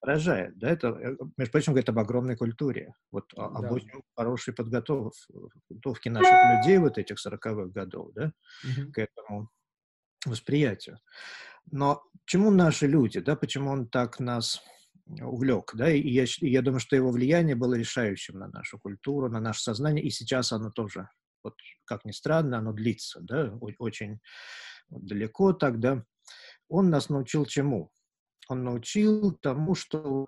[0.00, 3.46] Поражает, да, это, э, между прочим, говорит об огромной культуре, вот да.
[3.46, 8.32] об очень хорошей подготовке, наших людей вот этих сороковых годов, да,
[8.62, 8.92] угу.
[8.92, 9.50] к этому
[10.24, 10.98] восприятию.
[11.72, 14.62] Но чему наши люди, да, почему он так нас
[15.06, 19.40] увлек, да, и я, я думаю, что его влияние было решающим на нашу культуру, на
[19.40, 21.08] наше сознание, и сейчас оно тоже
[21.46, 21.54] вот
[21.84, 24.20] как ни странно, оно длится, да, очень
[24.88, 26.04] далеко тогда.
[26.68, 27.92] Он нас научил чему?
[28.48, 30.26] Он научил тому, что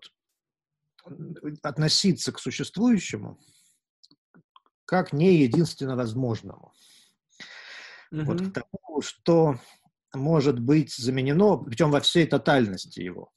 [1.63, 3.39] относиться к существующему
[4.85, 6.73] как не единственно возможному.
[8.13, 8.25] Mm-hmm.
[8.25, 9.61] Вот к тому, что
[10.15, 13.31] может быть заменено, причем во всей тотальности его.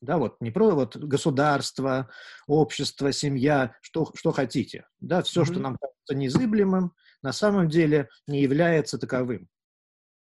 [0.00, 2.08] Да, вот не про вот государство,
[2.46, 4.86] общество, семья, что, что хотите.
[5.00, 5.44] Да, все, mm-hmm.
[5.44, 9.48] что нам кажется незыблемым, на самом деле не является таковым.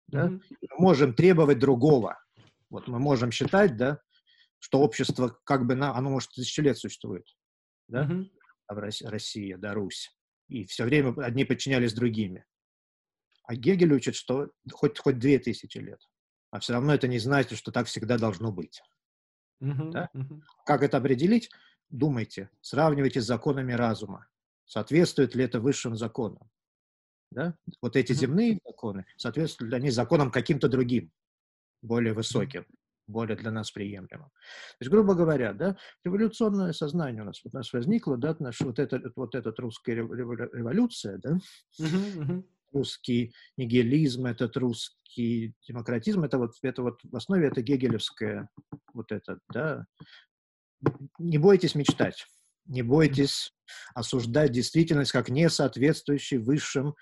[0.07, 0.27] Да?
[0.27, 0.41] Mm-hmm.
[0.61, 2.17] Мы можем требовать другого.
[2.69, 3.99] Вот мы можем считать, да,
[4.59, 7.25] что общество как бы, на, оно может тысячи лет существует.
[7.89, 8.05] Да?
[8.05, 9.09] Mm-hmm.
[9.09, 10.09] Россия, да, Русь.
[10.47, 12.45] И все время одни подчинялись другими.
[13.43, 15.99] А Гегель учит, что хоть, хоть две тысячи лет.
[16.51, 18.81] А все равно это не значит, что так всегда должно быть.
[19.59, 20.09] Да?
[20.65, 21.49] Как это определить?
[21.89, 24.27] Думайте, сравнивайте с законами разума.
[24.65, 26.49] Соответствует ли это высшим законам?
[27.31, 27.55] Да?
[27.81, 31.11] Вот эти земные законы соответствуют они законам каким-то другим,
[31.81, 32.65] более высоким,
[33.07, 34.29] более для нас приемлемым.
[34.29, 38.79] То есть, грубо говоря, да, революционное сознание у нас, у нас возникло, да, наш, вот,
[38.79, 41.37] это, вот этот русская революция, да,
[42.75, 48.49] русский нигилизм, этот русский демократизм, это вот, это вот в основе это гегелевское
[48.93, 49.85] вот это, да,
[51.17, 52.27] не бойтесь мечтать,
[52.65, 53.53] не бойтесь
[53.95, 56.95] осуждать действительность как не соответствующий высшим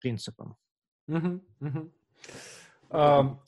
[0.00, 0.56] принципам.
[1.08, 1.92] Угу.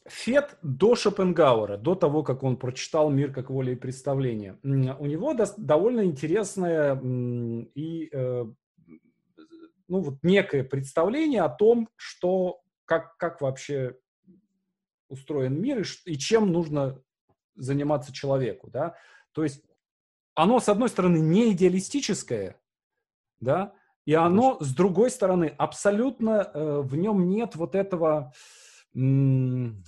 [0.07, 5.35] Фет до Шопенгауэра, до того, как он прочитал «Мир как воля и представление», у него
[5.35, 6.97] до, довольно интересное
[7.75, 8.45] и э,
[9.93, 13.95] ну, вот некое представление о том, что, как, как вообще
[15.09, 16.99] устроен мир и, и чем нужно
[17.57, 18.71] заниматься человеку.
[18.71, 18.97] Да?
[19.33, 19.63] То есть
[20.35, 22.59] оно, с одной стороны, не идеалистическое,
[23.39, 23.75] да,
[24.07, 28.33] и оно, с другой стороны, абсолютно э, в нем нет вот этого,
[28.95, 29.85] м-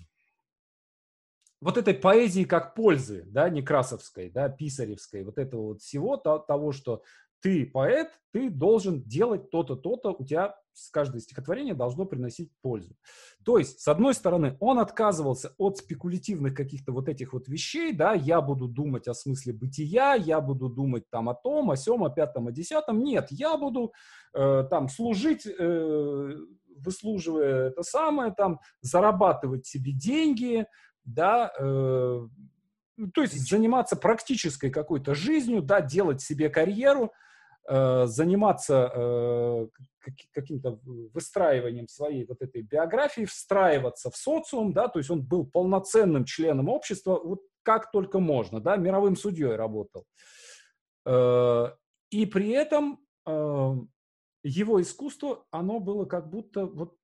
[1.62, 6.73] вот этой поэзии как пользы, да, некрасовской, да, писаревской, вот этого вот всего то, того,
[6.73, 7.03] что
[7.45, 12.97] ты поэт, ты должен делать то-то, то-то, у тебя с каждое стихотворение должно приносить пользу.
[13.45, 18.15] То есть, с одной стороны, он отказывался от спекулятивных каких-то вот этих вот вещей, да,
[18.15, 22.09] я буду думать о смысле бытия, я буду думать там о том, о сем, о
[22.09, 23.05] пятом, о десятом.
[23.05, 23.93] Нет, я буду
[24.33, 26.37] э, там служить, э,
[26.79, 30.67] выслуживая это самое, там, зарабатывать себе деньги,
[31.05, 32.27] да, э,
[33.13, 37.13] то есть заниматься практической какой-то жизнью, да, делать себе карьеру,
[37.66, 39.68] заниматься э,
[40.33, 46.24] каким-то выстраиванием своей вот этой биографии, встраиваться в социум, да, то есть он был полноценным
[46.24, 50.05] членом общества, вот как только можно, да, мировым судьей работал.
[51.07, 51.68] Э,
[52.11, 53.00] и при этом
[54.44, 56.94] его искусство, оно было как будто вот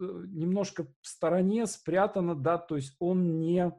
[0.00, 3.72] немножко в стороне спрятано, да, то есть он не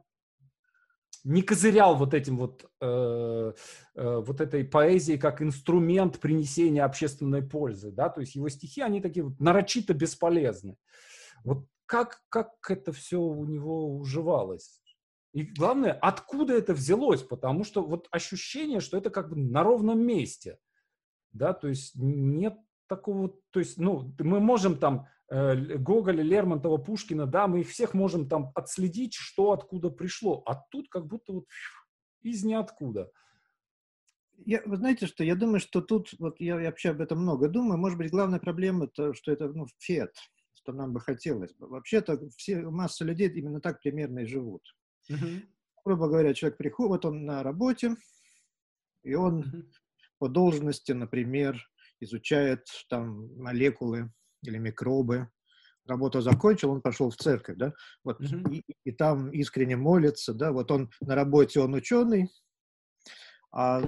[1.24, 3.52] не козырял вот этим вот, э,
[3.94, 9.00] э, вот этой поэзией как инструмент принесения общественной пользы, да, то есть его стихи, они
[9.00, 10.76] такие вот нарочито бесполезны.
[11.44, 14.80] Вот как, как это все у него уживалось?
[15.32, 17.22] И главное, откуда это взялось?
[17.22, 20.58] Потому что вот ощущение, что это как бы на ровном месте,
[21.32, 22.56] да, то есть нет
[22.88, 28.28] такого, то есть, ну, мы можем там Гоголя, Лермонтова, Пушкина, да, мы их всех можем
[28.28, 30.42] там отследить, что откуда пришло.
[30.44, 31.46] А тут как будто вот
[32.20, 33.10] из ниоткуда.
[34.44, 37.48] Я, вы знаете, что я думаю, что тут, вот я, я вообще об этом много
[37.48, 40.14] думаю, может быть, главная проблема, то, что это ну, фет,
[40.52, 41.66] что нам бы хотелось бы.
[41.66, 44.62] Вообще-то все, масса людей именно так примерно и живут.
[45.10, 45.46] Mm-hmm.
[45.84, 47.96] Грубо говоря, человек приходит, вот он на работе,
[49.02, 49.72] и он mm-hmm.
[50.18, 51.58] по должности, например,
[52.00, 54.12] изучает там молекулы
[54.42, 55.28] или микробы.
[55.86, 57.72] Работу закончил, он пошел в церковь, да,
[58.04, 58.54] вот, mm-hmm.
[58.54, 62.30] и, и там искренне молится, да, вот он на работе, он ученый,
[63.50, 63.82] а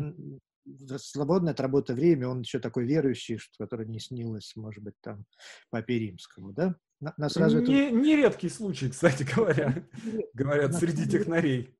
[0.96, 5.24] свободное от работы время, он еще такой верующий, что, который не снилось, может быть, там,
[5.70, 6.74] Папе Римскому, да?
[7.00, 7.96] Нас разве не, это...
[7.96, 9.86] не редкий случай, кстати говоря,
[10.34, 11.76] говорят, среди технарей.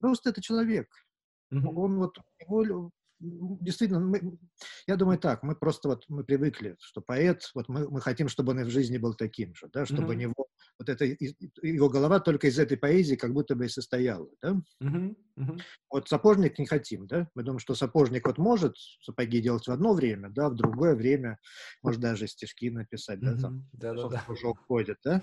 [0.00, 0.88] просто это человек.
[1.50, 2.90] Он вот, его
[3.20, 4.38] действительно, мы,
[4.86, 8.52] я думаю так, мы просто вот мы привыкли, что поэт, вот мы, мы хотим, чтобы
[8.52, 10.16] он и в жизни был таким же, да, чтобы mm-hmm.
[10.16, 10.46] у него
[10.78, 14.60] вот это его голова только из этой поэзии как будто бы и состояла, да.
[14.82, 15.16] Mm-hmm.
[15.38, 15.60] Mm-hmm.
[15.90, 17.28] Вот сапожник не хотим, да.
[17.34, 21.38] Мы думаем, что сапожник вот может сапоги делать в одно время, да, в другое время
[21.82, 24.24] может даже стишки написать, да, там, да, да, да.
[24.66, 25.22] ходит, да.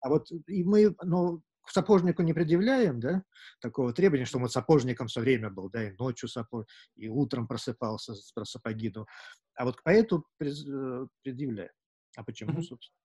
[0.00, 3.22] А вот и мы, ну, к сапожнику не предъявляем, да,
[3.60, 6.66] такого требования, что он вот сапожником все время был, да, и ночью сапог,
[6.96, 9.06] и утром просыпался про сапоги, ну,
[9.54, 11.70] а вот к поэту э, предъявляем.
[12.16, 12.62] А почему, mm-hmm.
[12.62, 12.96] собственно?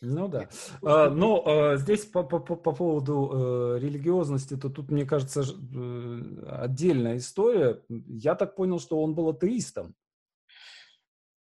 [0.00, 0.48] Ну да.
[0.82, 6.44] А, но а, здесь по, по, по поводу э, религиозности, то тут, мне кажется, э,
[6.48, 7.82] отдельная история.
[7.88, 9.94] Я так понял, что он был атеистом.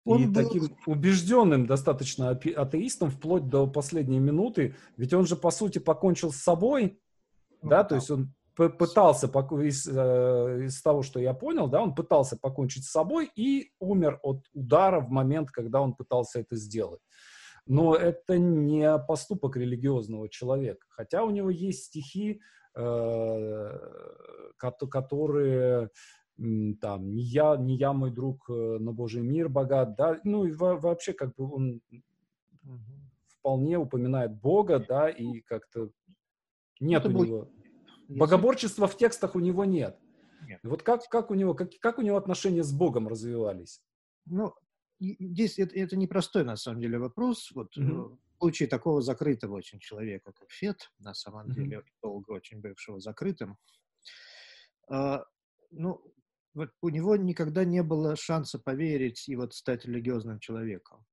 [0.08, 0.43] Он и был...
[0.43, 4.76] таким убежденным достаточно атеистом вплоть до последней минуты.
[4.95, 6.99] Ведь он же, по сути, покончил с собой,
[7.62, 11.82] ну, да, да, то есть он пытался, из, э, из того, что я понял, да,
[11.82, 16.55] он пытался покончить с собой и умер от удара в момент, когда он пытался это
[16.55, 17.01] сделать.
[17.68, 20.86] Но это не поступок религиозного человека.
[20.89, 22.41] Хотя у него есть стихи,
[22.76, 23.80] э,
[24.58, 25.89] которые
[26.38, 30.51] там не я, не я мой друг, э, но Божий мир богат, да, ну и
[30.51, 31.81] вообще как бы он
[33.27, 35.89] вполне упоминает Бога, да, и как-то
[36.79, 37.49] нет Это у него
[38.07, 39.99] богоборчества в текстах у него нет.
[40.47, 40.59] нет.
[40.63, 43.81] Вот как как у него как как у него отношения с Богом развивались?
[44.25, 44.53] Ну
[44.99, 47.51] здесь это, это непростой на самом деле вопрос.
[47.53, 48.09] Вот mm-hmm.
[48.09, 51.53] в случае такого закрытого очень человека, как Фет, на самом mm-hmm.
[51.53, 53.57] деле долго очень бывшего закрытым,
[54.91, 55.19] э,
[55.71, 56.01] ну
[56.58, 61.05] вот у него никогда не было шанса поверить и вот стать религиозным человеком.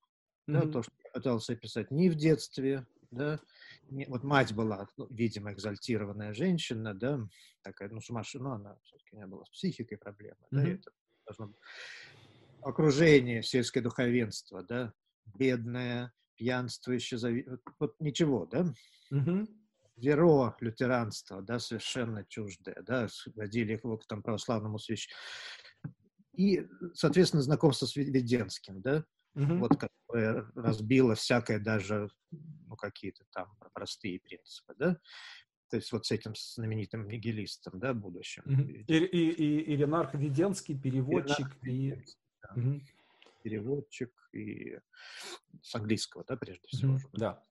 [0.49, 0.53] Mm-hmm.
[0.53, 3.39] Да, то, что я пытался описать не в детстве, да,
[3.91, 7.21] не, вот мать была, ну, видимо, экзальтированная женщина, да,
[7.63, 10.63] такая, ну, сумасшедшая, но она все-таки не была с психикой проблемы, mm-hmm.
[10.63, 10.91] да, это
[11.27, 11.57] должно быть
[12.63, 14.95] окружение, сельское духовенство, да,
[15.27, 17.47] бедное, пьянствующее, зави...
[17.79, 18.73] вот ничего, да,
[19.13, 19.47] mm-hmm
[19.97, 25.19] веро лютеранства, да, совершенно чуждое, да, водили его к там православному священнику.
[26.33, 29.05] И, соответственно, знакомство с Веденским, да,
[29.37, 29.59] mm-hmm.
[29.59, 34.99] вот которое разбило всякое даже, ну, какие-то там простые принципы, да,
[35.71, 38.43] то есть вот с этим знаменитым нигилистом, да, будущим.
[38.47, 38.85] Mm-hmm.
[38.89, 41.47] И, и, и, Иринарх Веденский, переводчик.
[41.63, 41.71] Иринарх и...
[41.71, 42.61] Веденский, да.
[42.61, 42.83] mm-hmm.
[43.45, 44.79] Переводчик и
[45.63, 46.97] с английского, да, прежде всего.
[46.97, 47.11] Mm-hmm.
[47.13, 47.45] Да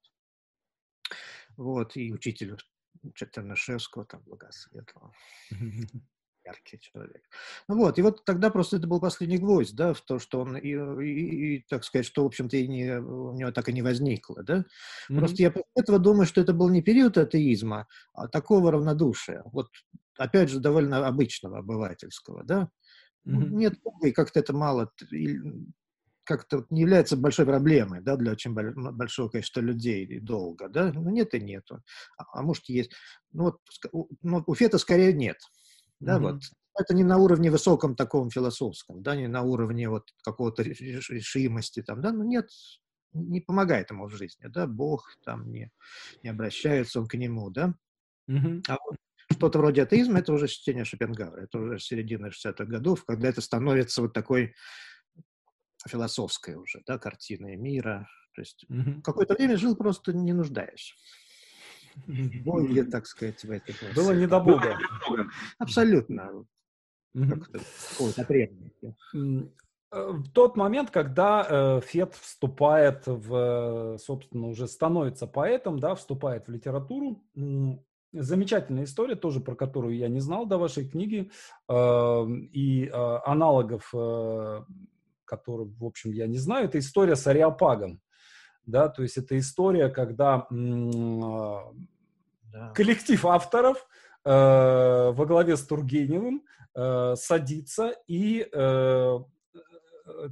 [1.57, 2.57] вот, и учитель
[3.15, 5.13] Чернышевского, там, Благосветлого.
[6.45, 7.23] Яркий человек.
[7.69, 10.57] Ну вот, и вот тогда просто это был последний гвоздь, да, в то, что он,
[10.57, 13.81] и, и, и так сказать, что, в общем-то, и не, у него так и не
[13.81, 14.57] возникло, да.
[15.09, 15.17] Mm-hmm.
[15.19, 19.43] Просто я после этого думаю, что это был не период атеизма, а такого равнодушия.
[19.53, 19.69] Вот,
[20.17, 22.69] опять же, довольно обычного, обывательского, да.
[23.25, 23.49] Mm-hmm.
[23.51, 23.73] Нет,
[24.03, 24.91] и как-то это мало
[26.23, 31.09] как-то не является большой проблемой, да, для очень большого количества людей и долго, да, ну
[31.09, 31.81] нет и нету,
[32.17, 32.91] а, а может есть,
[33.31, 33.59] ну вот,
[34.21, 35.37] ну, у Фета скорее нет,
[35.99, 36.21] да, mm-hmm.
[36.21, 36.41] вот,
[36.75, 42.01] это не на уровне высоком таком философском, да, не на уровне вот какого-то решимости там,
[42.01, 42.49] да, ну нет,
[43.13, 45.71] не помогает ему в жизни, да, Бог там не,
[46.23, 47.75] не обращается он к нему, да,
[48.29, 48.63] mm-hmm.
[48.69, 48.97] а вот
[49.31, 54.01] что-то вроде атеизма, это уже чтение Шопенгауэра, это уже середина 60-х годов, когда это становится
[54.01, 54.53] вот такой
[55.87, 58.07] философская уже, да, картина мира.
[58.35, 59.01] То есть mm-hmm.
[59.01, 60.95] какое-то время жил просто не нуждаясь.
[62.43, 64.77] Более, так сказать, в этой Было не до Бога.
[65.59, 66.45] Абсолютно.
[69.91, 76.51] В тот момент, когда э, Фет вступает в, собственно, уже становится поэтом, да, вступает в
[76.51, 77.23] литературу,
[78.13, 81.29] замечательная история, тоже про которую я не знал до вашей книги,
[81.67, 84.61] э, и э, аналогов э,
[85.25, 88.01] которую, в общем, я не знаю, это история с Ариапагом.
[88.65, 91.63] Да, то есть это история, когда да.
[92.73, 93.85] коллектив авторов
[94.23, 96.43] э, во главе с Тургеневым
[96.73, 99.19] э, садится и э,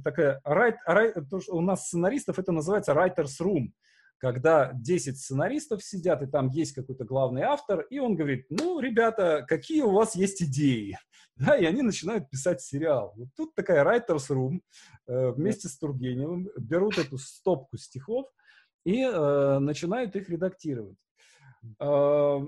[0.02, 3.72] такая, write, write, у нас сценаристов это называется writer's room,
[4.18, 9.44] когда 10 сценаристов сидят, и там есть какой-то главный автор, и он говорит, ну, ребята,
[9.48, 10.96] какие у вас есть идеи?
[11.36, 13.14] Да, и они начинают писать сериал.
[13.16, 14.60] Вот тут такая writer's room
[15.06, 18.26] э, вместе с Тургеневым берут эту стопку стихов
[18.84, 20.98] и э, начинают их редактировать.
[21.80, 22.40] Э,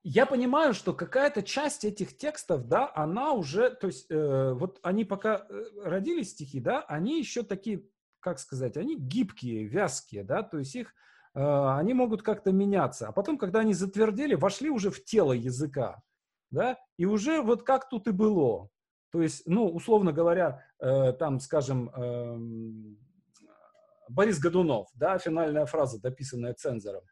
[0.02, 5.04] я понимаю, что какая-то часть этих текстов, да, она уже, то есть, э, вот они
[5.04, 7.82] пока э, родились стихи, да, они еще такие,
[8.20, 10.94] как сказать, они гибкие, вязкие, да, то есть их,
[11.34, 11.40] э,
[11.76, 16.00] они могут как-то меняться, а потом, когда они затвердели, вошли уже в тело языка,
[16.50, 18.68] да, и уже вот как тут и было.
[19.10, 22.38] То есть, ну, условно говоря, э, там, скажем, э,
[24.08, 27.02] Борис Годунов, да, финальная фраза, дописанная цензором,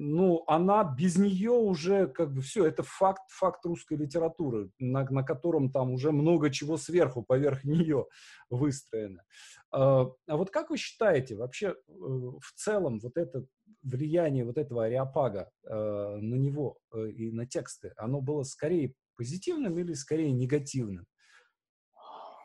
[0.00, 5.24] ну, она без нее уже как бы все, это факт, факт русской литературы, на, на
[5.24, 8.06] котором там уже много чего сверху, поверх нее
[8.48, 9.24] выстроено.
[9.72, 13.44] А, а вот как вы считаете, вообще э, в целом вот это
[13.82, 15.74] влияние вот этого ариапага э,
[16.20, 21.06] на него э, и на тексты, оно было скорее позитивным или скорее негативным?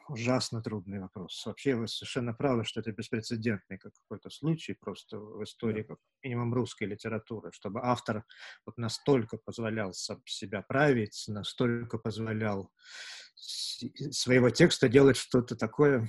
[0.10, 1.46] ужасно трудный вопрос.
[1.46, 6.54] Вообще вы совершенно правы, что это беспрецедентный как какой-то случай просто в истории, как минимум
[6.54, 8.26] русской литературы, чтобы автор
[8.66, 12.72] вот настолько позволял себя править, настолько позволял
[13.36, 16.08] своего текста делать что-то такое,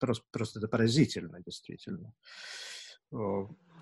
[0.00, 2.12] просто, просто это поразительно, действительно.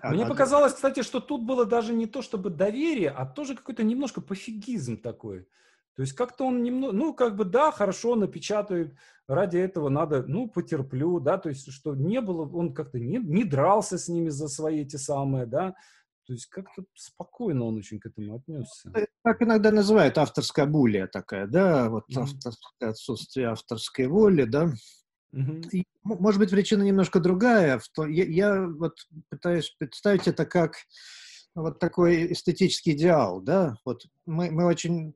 [0.03, 3.83] Мне а, показалось, кстати, что тут было даже не то чтобы доверие, а тоже какой-то
[3.83, 5.47] немножко пофигизм такой.
[5.95, 8.93] То есть как-то он немного, ну, как бы, да, хорошо напечатают,
[9.27, 13.43] ради этого надо, ну, потерплю, да, то есть что не было, он как-то не, не
[13.43, 15.73] дрался с ними за свои эти самые, да,
[16.27, 18.91] то есть как-то спокойно он очень к этому отнесся.
[19.23, 22.21] Как иногда называют авторская булия такая, да, вот mm-hmm.
[22.21, 24.73] автор, отсутствие авторской воли, да.
[25.71, 27.81] И, может быть, причина немножко другая.
[27.97, 28.93] Я, я вот
[29.29, 30.75] пытаюсь представить это как
[31.55, 33.77] вот такой эстетический идеал, да.
[33.85, 35.15] Вот мы, мы очень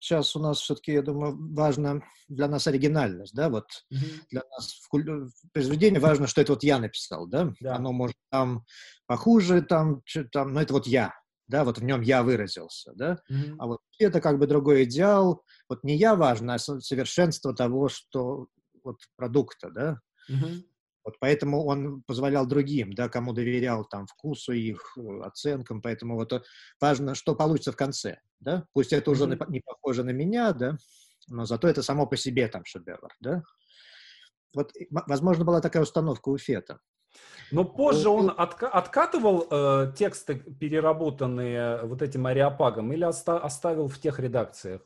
[0.00, 4.22] сейчас у нас все-таки, я думаю, важно для нас оригинальность, да, вот mm-hmm.
[4.30, 5.04] для нас в, куль...
[5.04, 7.76] в произведении важно, что это вот я написал, да, да.
[7.76, 8.64] оно может там
[9.06, 10.02] похуже, там,
[10.32, 11.14] там, но это вот я,
[11.48, 13.56] да, вот в нем я выразился, да, mm-hmm.
[13.58, 18.46] а вот это как бы другой идеал, вот не я важно, а совершенство того, что
[18.88, 20.62] вот продукта, да, mm-hmm.
[21.04, 26.34] Вот поэтому он позволял другим, да, кому доверял там вкусу их, э, оценкам, поэтому вот
[26.34, 26.42] э,
[26.82, 29.46] важно, что получится в конце, да, пусть это уже mm-hmm.
[29.48, 30.76] не похоже на меня, да,
[31.28, 33.42] но зато это само по себе там шедевр, да.
[34.54, 36.78] Вот, возможно, была такая установка у Фета.
[37.50, 43.98] Но позже он отка- откатывал э, тексты, переработанные вот этим ариапагом, или оста- оставил в
[43.98, 44.82] тех редакциях?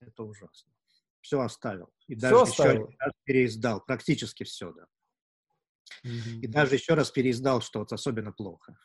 [0.00, 0.72] Это ужасно.
[1.20, 1.93] Все оставил.
[2.08, 2.88] И все даже оставил.
[2.88, 3.84] еще переиздал.
[3.84, 4.86] Практически все, да.
[6.42, 8.76] И даже еще раз переиздал, что вот особенно плохо.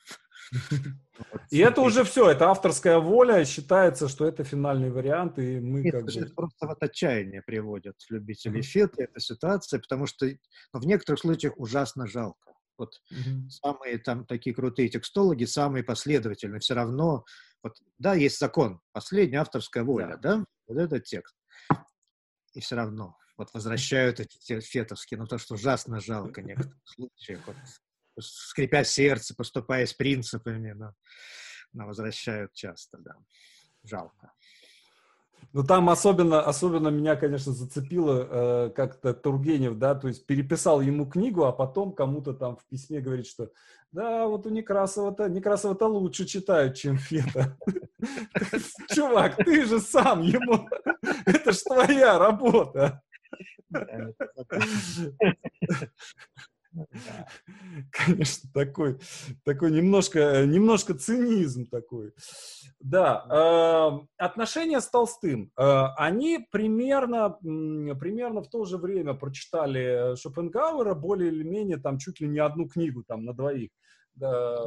[1.51, 5.93] И это уже все, это авторская воля, считается, что это финальный вариант, и мы Нет,
[5.93, 6.11] как бы...
[6.11, 11.53] Это просто вот отчаяние приводят любителей фета, эта ситуация, потому что ну, в некоторых случаях
[11.57, 12.53] ужасно жалко.
[12.77, 13.49] Вот mm-hmm.
[13.49, 17.25] самые там такие крутые текстологи, самые последовательные, все равно,
[17.61, 20.45] вот, да, есть закон, последняя авторская воля, да, да?
[20.67, 21.35] вот этот текст.
[22.59, 27.47] И все равно вот возвращают эти фетовские, но то, что ужасно жалко в некоторых случаях,
[27.47, 27.55] вот,
[28.19, 30.93] скрипя сердце, поступая с принципами, но,
[31.71, 33.15] но возвращают часто, да.
[33.83, 34.33] Жалко.
[35.51, 41.07] Ну, там особенно, особенно меня, конечно, зацепило э, как-то Тургенев, да, то есть переписал ему
[41.07, 43.49] книгу, а потом кому-то там в письме говорит, что
[43.91, 47.57] да, вот у Некрасова-то, Некрасова-то лучше читают, чем Фета.
[48.93, 50.69] Чувак, ты же сам ему,
[51.25, 53.01] это ж твоя работа.
[57.91, 58.99] Конечно, такой,
[59.43, 62.13] такой немножко, немножко цинизм такой.
[62.79, 65.51] Да, э, отношения с Толстым.
[65.57, 72.19] Э, они примерно, примерно в то же время прочитали Шопенгауэра, более или менее там чуть
[72.19, 73.71] ли не одну книгу там на двоих.
[74.13, 74.57] Да,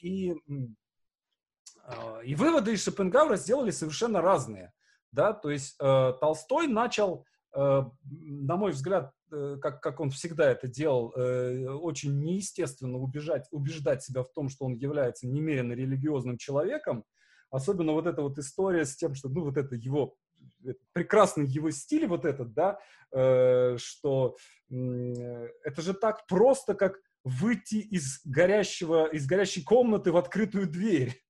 [0.00, 4.72] и, э, и выводы из Шопенгауэра сделали совершенно разные.
[5.12, 9.21] Да, то есть э, Толстой начал Э, на мой взгляд, э,
[9.60, 14.66] как, как он всегда это делал, э, очень неестественно убежать, убеждать себя в том, что
[14.66, 17.04] он является немерено религиозным человеком.
[17.50, 20.16] Особенно вот эта вот история с тем, что, ну, вот это его
[20.92, 22.78] прекрасный его стиль вот этот, да,
[23.78, 24.36] что
[24.70, 31.22] это же так просто, как выйти из горящего, из горящей комнаты в открытую дверь.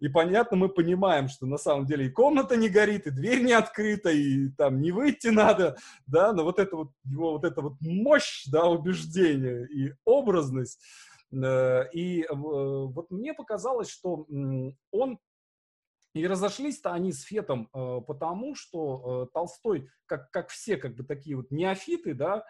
[0.00, 3.52] И понятно, мы понимаем, что на самом деле и комната не горит, и дверь не
[3.52, 7.74] открыта, и там не выйти надо, да, но вот это вот его вот эта вот
[7.80, 10.82] мощь, да, убеждения и образность,
[11.32, 14.26] э, и э, вот мне показалось, что
[14.90, 15.18] он
[16.12, 21.36] и разошлись-то они с Фетом э, потому, что Толстой, как, как все как бы такие
[21.36, 22.44] вот неофиты, да,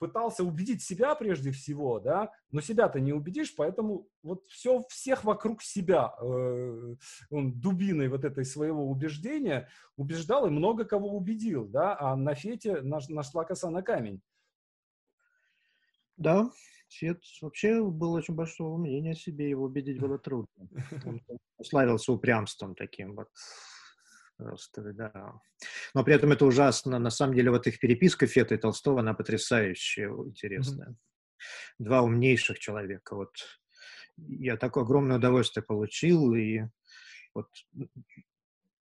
[0.00, 5.62] пытался убедить себя прежде всего, да, но себя-то не убедишь, поэтому вот все, всех вокруг
[5.62, 6.94] себя э,
[7.30, 12.80] он дубиной вот этой своего убеждения убеждал и много кого убедил, да, а на Фете
[12.80, 14.22] наш, нашла коса на камень.
[16.16, 16.50] Да,
[16.88, 20.68] Свет вообще был очень большого мнения о себе, его убедить было трудно.
[21.04, 21.20] Он
[21.62, 23.28] славился упрямством таким вот.
[24.40, 25.40] Просто, да.
[25.94, 26.98] Но при этом это ужасно.
[26.98, 30.88] На самом деле, вот их переписка Фета и Толстого, она потрясающая, интересная.
[30.88, 31.44] Mm-hmm.
[31.78, 33.16] Два умнейших человека.
[33.16, 33.32] Вот
[34.16, 36.62] я такое огромное удовольствие получил, и
[37.34, 37.48] вот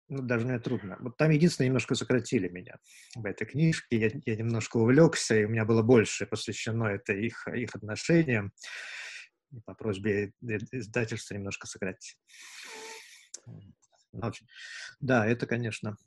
[0.08, 0.97] ну, даже мне трудно.
[0.99, 2.76] Вот там единственное, немножко сократили меня
[3.16, 3.97] в этой книжке.
[3.97, 8.51] Я, я немножко увлекся, и у меня было больше посвящено это их, их отношениям.
[9.51, 12.18] И по просьбе издательства немножко сократить.
[14.16, 14.32] Но,
[14.99, 15.97] да, это, конечно...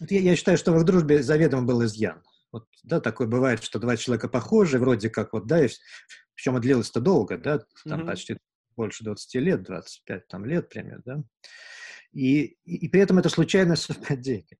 [0.00, 2.22] Я, я считаю, что в их дружбе заведомо был изъян.
[2.52, 5.68] Вот, да, такое бывает, что два человека похожи, вроде как вот, да, и,
[6.34, 8.06] причем длилось-то долго, да, там mm-hmm.
[8.06, 8.38] почти
[8.76, 11.22] больше 20 лет, 25 там лет примерно, да.
[12.12, 14.58] И, и, и при этом это случайное совпадение.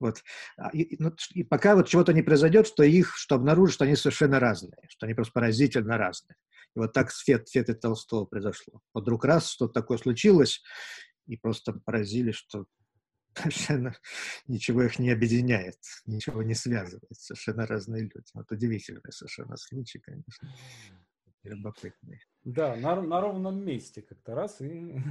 [0.00, 0.22] Вот.
[0.56, 3.96] А, и, ну, и пока вот чего-то не произойдет, что их, что обнаружат, что они
[3.96, 6.36] совершенно разные, что они просто поразительно разные.
[6.76, 8.80] И вот так с Фет, Фет и Толстого произошло.
[8.94, 10.62] Вот вдруг раз что-то такое случилось,
[11.28, 12.66] и просто поразили, что
[13.34, 13.94] совершенно
[14.46, 15.76] ничего их не объединяет,
[16.06, 17.12] ничего не связывает.
[17.12, 18.26] Совершенно разные люди.
[18.34, 20.48] Вот удивительный совершенно случай, конечно.
[21.44, 22.20] Любопытный.
[22.44, 24.96] Да, на, на ровном месте как-то раз и...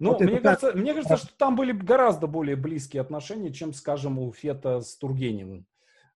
[0.00, 4.18] Ну, вот мне, кажется, мне кажется, что там были гораздо более близкие отношения, чем, скажем,
[4.18, 5.68] у Фета с Тургеневым,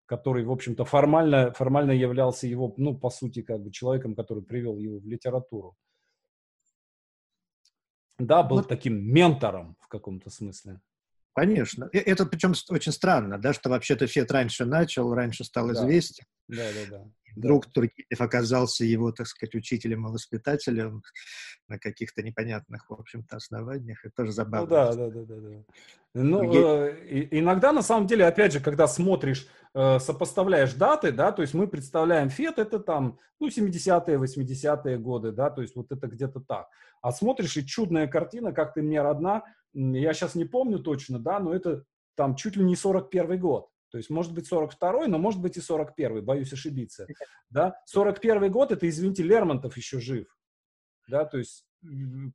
[0.04, 4.78] который, в общем-то, формально, формально являлся его, ну, по сути, как бы человеком, который привел
[4.78, 5.76] его в литературу.
[8.18, 8.68] Да, был вот.
[8.68, 10.80] таким ментором в каком-то смысле.
[11.34, 11.88] Конечно.
[11.92, 16.24] Это причем очень странно, да, что вообще-то Фет раньше начал, раньше стал известен.
[16.48, 17.04] Да, да, да.
[17.36, 17.72] Вдруг да.
[17.72, 21.02] Тургенев оказался его, так сказать, учителем и воспитателем
[21.68, 24.04] на каких-то непонятных, в общем-то, основаниях.
[24.04, 24.66] Это тоже забавно.
[24.66, 25.36] Ну, да, да, да, да.
[25.36, 25.64] да.
[26.14, 31.42] Ну, э, иногда, на самом деле, опять же, когда смотришь, э, сопоставляешь даты, да, то
[31.42, 36.06] есть мы представляем ФЕД, это там, ну, 70-е, 80-е годы, да, то есть вот это
[36.08, 36.68] где-то так.
[37.02, 39.44] А смотришь, и чудная картина, как ты мне родна,
[39.74, 41.84] я сейчас не помню точно, да, но это
[42.16, 43.68] там чуть ли не 41 год.
[43.90, 47.06] То есть, может быть, 42-й, но может быть и 41-й, боюсь ошибиться.
[47.50, 47.80] Да?
[47.94, 50.26] 41-й год, это, извините, Лермонтов еще жив.
[51.08, 51.64] Да, то есть,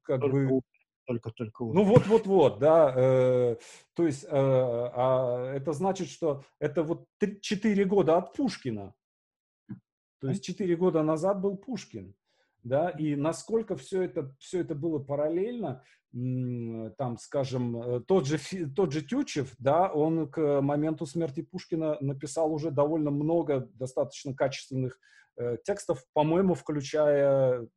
[0.03, 0.61] как только, бы...
[1.05, 1.65] Только, только.
[1.65, 2.93] Ну, вот-вот-вот, да.
[2.95, 3.55] Э,
[3.93, 8.95] то есть, э, а это значит, что это вот 3, 4 года от Пушкина.
[10.19, 12.15] То есть, 4 года назад был Пушкин
[12.63, 15.83] да, и насколько все это, все это было параллельно,
[16.13, 18.37] там, скажем, э, тот же,
[18.75, 24.99] тот же Тютчев, да, он к моменту смерти Пушкина написал уже довольно много достаточно качественных
[25.37, 27.67] э, текстов, по-моему, включая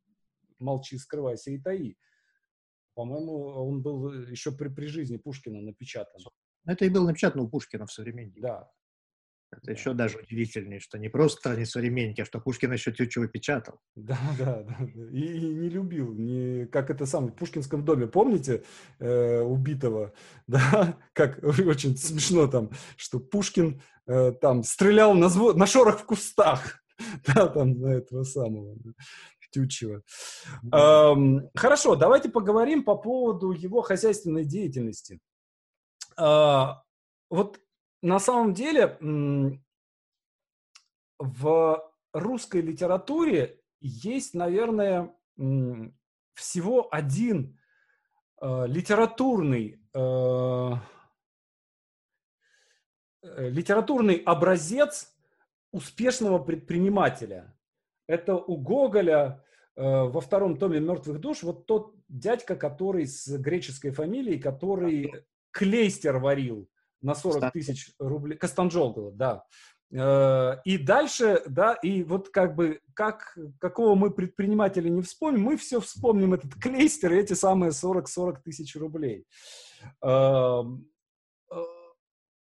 [0.59, 1.97] «Молчи, скрывайся и таи».
[2.93, 6.21] По-моему, он был еще при, при жизни Пушкина напечатан.
[6.65, 8.39] Это и было напечатано у Пушкина в «Современнике».
[8.39, 8.71] Да,
[9.51, 13.79] это еще даже удивительнее, что не просто не современники, а что Пушкин еще Тютчева печатал.
[13.95, 14.85] Да, да, да.
[15.11, 18.63] И, и не любил, не, как это самое, в Пушкинском доме, помните,
[18.99, 20.13] э, убитого,
[20.47, 25.53] да, как очень смешно там, что Пушкин э, там стрелял на, зво...
[25.53, 26.83] на шорох в кустах,
[27.27, 28.75] да, там на этого самого.
[29.49, 30.01] Тютчева.
[30.73, 35.19] Эм, хорошо, давайте поговорим по поводу его хозяйственной деятельности.
[36.19, 36.73] Э,
[37.29, 37.61] вот
[38.07, 38.97] на самом деле
[41.19, 45.13] в русской литературе есть, наверное,
[46.33, 47.59] всего один
[48.41, 50.71] э, литературный э,
[53.23, 55.13] э, литературный образец
[55.71, 57.57] успешного предпринимателя.
[58.07, 59.43] Это у Гоголя
[59.75, 66.67] во втором томе «Мертвых душ» вот тот дядька, который с греческой фамилией, который клейстер варил
[67.01, 68.37] на 40 тысяч рублей.
[68.37, 69.43] Кастанджол да.
[69.91, 75.57] Э, и дальше, да, и вот как бы, как, какого мы предпринимателя не вспомним, мы
[75.57, 79.25] все вспомним этот клейстер и эти самые 40-40 тысяч рублей.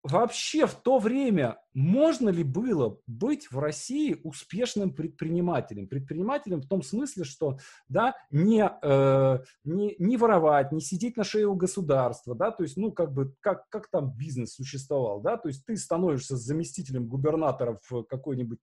[0.07, 5.87] Вообще в то время можно ли было быть в России успешным предпринимателем?
[5.87, 7.57] Предпринимателем в том смысле, что
[7.89, 12.77] да, не, э, не, не воровать, не сидеть на шее у государства, да, то есть,
[12.77, 17.79] ну, как бы, как, как там бизнес существовал, да, то есть ты становишься заместителем губернатора
[17.89, 18.59] в какой-нибудь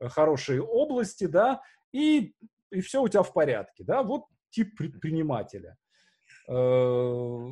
[0.00, 1.62] э, хорошей области, да,
[1.92, 2.34] и,
[2.72, 5.76] и все у тебя в порядке, да, вот тип предпринимателя.
[6.48, 7.46] Э,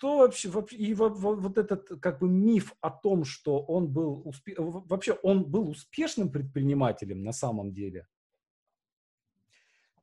[0.00, 4.54] что вообще, и вот этот как бы миф о том, что он был, успе...
[4.56, 8.06] вообще он был успешным предпринимателем на самом деле?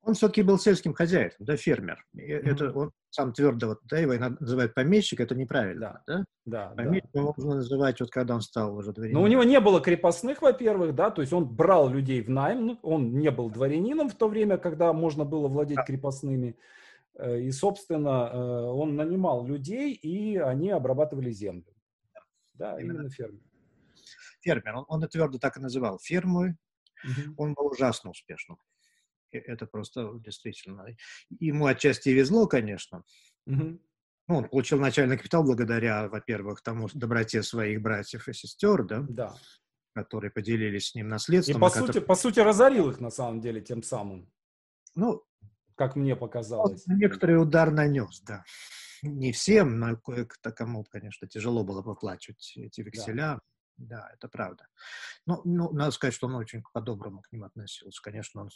[0.04, 2.06] Он все-таки был сельским хозяином, да, фермер.
[2.16, 2.50] Mm-hmm.
[2.50, 6.26] Это он сам твердо, вот, да, его называют помещик, это неправильно, да?
[6.46, 7.22] Да, помещик да.
[7.22, 9.24] можно называть, вот когда он стал уже дворянином.
[9.24, 12.68] Но у него не было крепостных, во-первых, да, то есть он брал людей в найм,
[12.68, 15.84] ну, он не был дворянином в то время, когда можно было владеть да.
[15.84, 16.56] крепостными.
[17.18, 21.74] Э, и, собственно, э, он нанимал людей, и они обрабатывали землю.
[22.54, 23.42] Да, именно, именно фермер.
[24.42, 26.00] Фермер, он, он это твердо так и называл.
[26.00, 26.56] Фермой
[27.04, 27.34] угу.
[27.38, 28.58] он был ужасно успешным.
[29.32, 30.86] Это просто действительно...
[31.40, 33.04] Ему отчасти везло, конечно.
[33.46, 33.80] Угу.
[34.30, 39.06] Ну, он получил начальный капитал благодаря, во-первых, тому доброте своих братьев и сестер, да?
[39.10, 39.36] Да.
[39.94, 41.58] Которые поделились с ним наследством.
[41.58, 44.32] И, по, сути, по сути, разорил их, на самом деле, тем самым.
[44.96, 45.24] Ну,
[45.78, 46.86] как мне показалось.
[46.88, 48.44] Он некоторый удар нанес, да.
[49.04, 53.40] Не всем, но кое-кто кому, конечно, тяжело было выплачивать эти векселя.
[53.78, 54.68] Да, да это правда.
[55.26, 58.02] Но, ну, надо сказать, что он очень по-доброму к ним относился.
[58.02, 58.50] Конечно, он,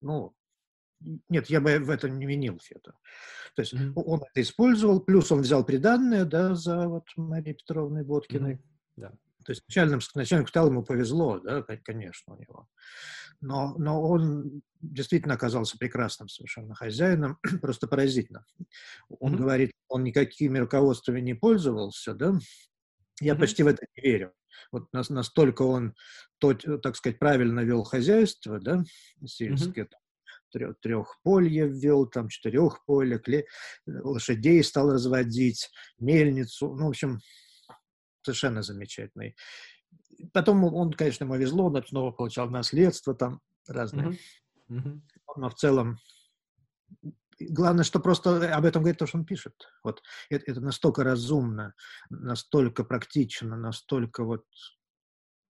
[0.00, 0.34] ну,
[1.28, 2.94] нет, я бы в этом не винил Фета.
[3.54, 3.92] То есть mm-hmm.
[3.94, 8.54] он это использовал, плюс он взял приданное, да, за вот Марии Петровной Боткиной.
[8.54, 8.60] Mm-hmm.
[8.96, 9.12] Да.
[9.44, 12.68] То есть начальным, начальник капитала ему повезло, да, конечно, у него.
[13.40, 18.44] Но, но он действительно оказался прекрасным совершенно хозяином, просто поразительно.
[19.08, 19.38] Он mm-hmm.
[19.38, 22.38] говорит, он никакими руководствами не пользовался, да,
[23.20, 23.38] я mm-hmm.
[23.38, 24.32] почти в это не верю.
[24.70, 25.94] Вот настолько он,
[26.38, 28.84] то, так сказать, правильно вел хозяйство, да,
[29.24, 29.88] сельское,
[30.54, 30.74] mm-hmm.
[30.80, 33.46] трехполье ввел, там четырехполье, кле...
[33.86, 37.20] лошадей стал разводить, мельницу, ну, в общем,
[38.22, 39.36] совершенно замечательный.
[40.32, 44.08] Потом он, конечно, ему везло, он снова получал наследство там разные.
[44.08, 44.18] Mm-hmm.
[44.70, 45.00] Mm-hmm.
[45.36, 45.98] Но в целом
[47.40, 49.54] главное, что просто об этом говорит то, что он пишет.
[49.82, 51.74] Вот это, это настолько разумно,
[52.10, 54.44] настолько практично, настолько вот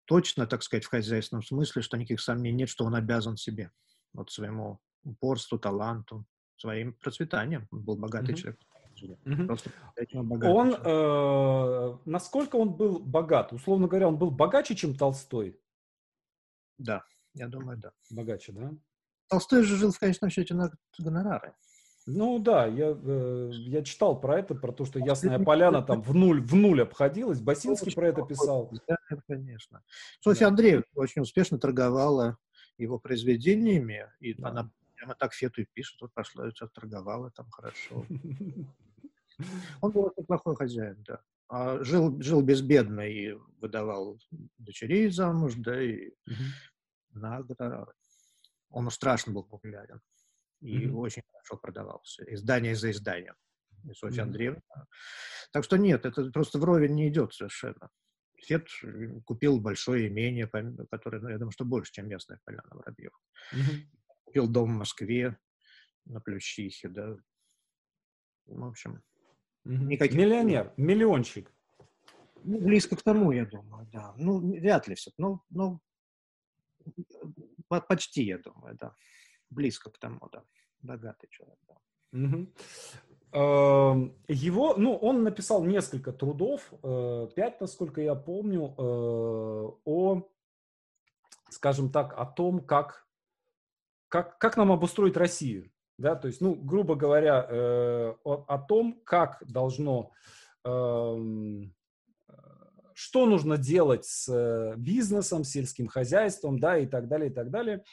[0.06, 3.72] точно, так сказать, в хозяйственном смысле, что никаких сомнений нет, что он обязан себе,
[4.14, 6.26] вот своему упорству, таланту,
[6.58, 7.68] своим процветанием.
[7.72, 8.36] Он был богатый mm-hmm.
[8.36, 8.60] человек.
[9.04, 9.58] Угу.
[10.44, 13.54] Он, э, насколько он был богат?
[13.54, 15.60] Условно говоря, он был богаче, чем Толстой?
[16.78, 17.92] Да, я думаю, да.
[18.10, 18.74] Богаче, да?
[19.28, 21.54] Толстой же жил в конечном счете на гонорары.
[22.08, 26.14] Ну да, я, э, я читал про это, про то, что Ясная Поляна там в
[26.14, 27.42] нуль, в нуль обходилась.
[27.42, 28.72] Басинский про это писал.
[28.88, 29.82] Да, конечно.
[30.20, 30.48] Софья да.
[30.50, 32.38] Андреевна очень успешно торговала
[32.78, 34.50] его произведениями, и да.
[34.50, 38.06] она прямо так Фету и пишет, вот пошла, сейчас торговала там хорошо.
[39.82, 41.22] Он был очень плохой хозяин, да.
[41.48, 44.20] А жил, жил безбедно и выдавал
[44.58, 46.34] дочерей замуж, да, и uh-huh.
[47.12, 47.94] на гонорары.
[48.70, 50.02] Он страшно был популярен
[50.62, 50.94] и uh-huh.
[50.94, 52.24] очень хорошо продавался.
[52.34, 53.36] Издание за изданием.
[53.90, 54.24] И Софья.
[54.24, 54.62] Андреевна.
[55.52, 57.90] Так что нет, это просто вровень не идет совершенно.
[58.38, 58.68] Фет
[59.26, 60.48] купил большое имение,
[60.90, 63.14] которое, ну, я думаю, что больше, чем местная поляна Воробьев.
[63.54, 63.82] Uh-huh.
[64.24, 65.38] Купил дом в Москве
[66.06, 67.16] на Плющихе, да.
[68.48, 69.04] В общем,
[69.66, 70.16] Никаких...
[70.16, 71.52] Миллионер, миллиончик.
[72.44, 74.14] Ну, близко к тому, я думаю, да.
[74.18, 75.12] Ну, вряд ли все.
[75.18, 75.80] Ну, ну,
[77.68, 78.96] почти, я думаю, да.
[79.50, 80.44] Близко к тому, да.
[80.82, 81.76] Богатый человек, да.
[82.14, 82.48] Угу.
[84.28, 90.30] Его, ну, он написал несколько трудов, э, пять, насколько я помню, э, о,
[91.50, 93.06] скажем так, о том, как,
[94.08, 99.00] как, как нам обустроить Россию да, то есть, ну, грубо говоря, э, о, о том,
[99.06, 100.12] как должно,
[100.66, 101.16] э,
[102.94, 107.84] что нужно делать с э, бизнесом, сельским хозяйством, да, и так далее, и так далее.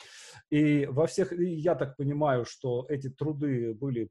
[0.51, 4.09] И во всех, я так понимаю, что эти труды были,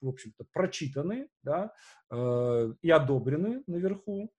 [0.00, 1.72] в общем-то, прочитаны, да,
[2.10, 4.30] э, и одобрены наверху,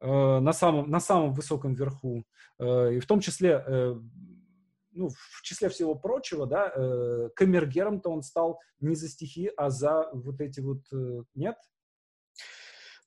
[0.00, 2.24] э, на самом, на самом высоком верху,
[2.60, 3.96] э, и в том числе э,
[4.92, 10.08] ну, в числе всего прочего, да, э, камергером-то он стал не за стихи, а за
[10.12, 11.56] вот эти вот, э, нет?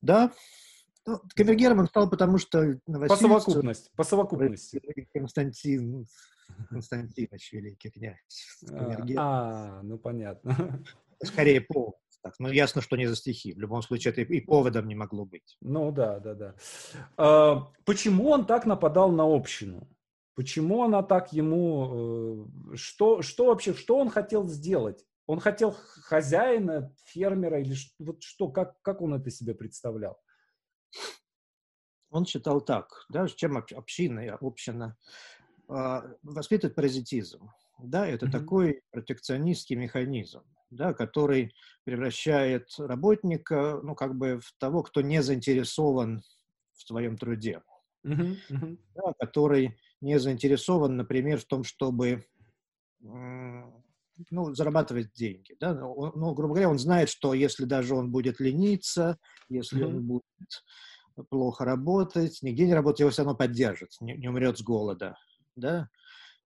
[0.02, 0.32] Да,
[1.06, 4.82] ну, камергером он стал, потому что По совокупности, по совокупности.
[5.14, 6.08] Константин
[6.70, 8.62] Константинович, великий князь.
[8.72, 10.84] А, а, ну понятно.
[11.24, 12.34] Скорее пол так.
[12.40, 13.54] Ну, ясно, что не за стихи.
[13.54, 15.58] В любом случае, это и поводом не могло быть.
[15.62, 16.56] Ну, да, да, да.
[17.18, 19.88] А, почему он так нападал на общину?
[20.36, 22.46] Почему она так ему...
[22.74, 25.06] Э, что, что вообще, что он хотел сделать?
[25.28, 30.20] Он хотел хозяина, фермера или вот что, как, как он это себе представлял?
[32.12, 34.98] Он считал так, да, чем община, община
[35.70, 37.50] э, воспитывает паразитизм.
[37.80, 38.32] Да, это mm-hmm.
[38.32, 46.24] такой протекционистский механизм, да, который превращает работника, ну, как бы в того, кто не заинтересован
[46.74, 47.62] в своем труде.
[48.06, 48.38] Mm-hmm.
[48.50, 48.80] Mm-hmm.
[48.96, 52.24] Да, который не заинтересован, например, в том, чтобы
[53.02, 55.58] ну, зарабатывать деньги.
[55.60, 55.72] Да?
[55.86, 59.18] Он, ну, грубо говоря, он знает, что если даже он будет лениться,
[59.50, 59.88] если mm-hmm.
[59.88, 60.64] он будет
[61.30, 65.18] плохо работать, нигде не работать, его все равно поддержат, не, не умрет с голода.
[65.56, 65.90] Да?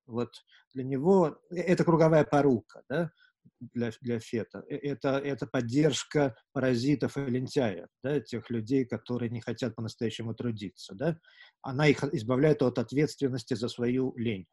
[0.07, 0.30] Вот
[0.74, 3.12] для него э, это круговая порука да?
[3.60, 4.64] Для, для Фета.
[4.70, 8.20] Э, это, это поддержка паразитов и лентяев, да?
[8.20, 10.95] тех людей, которые не хотят по-настоящему трудиться.
[10.95, 11.18] Да?
[11.62, 14.47] Она их избавляет от ответственности за свою лень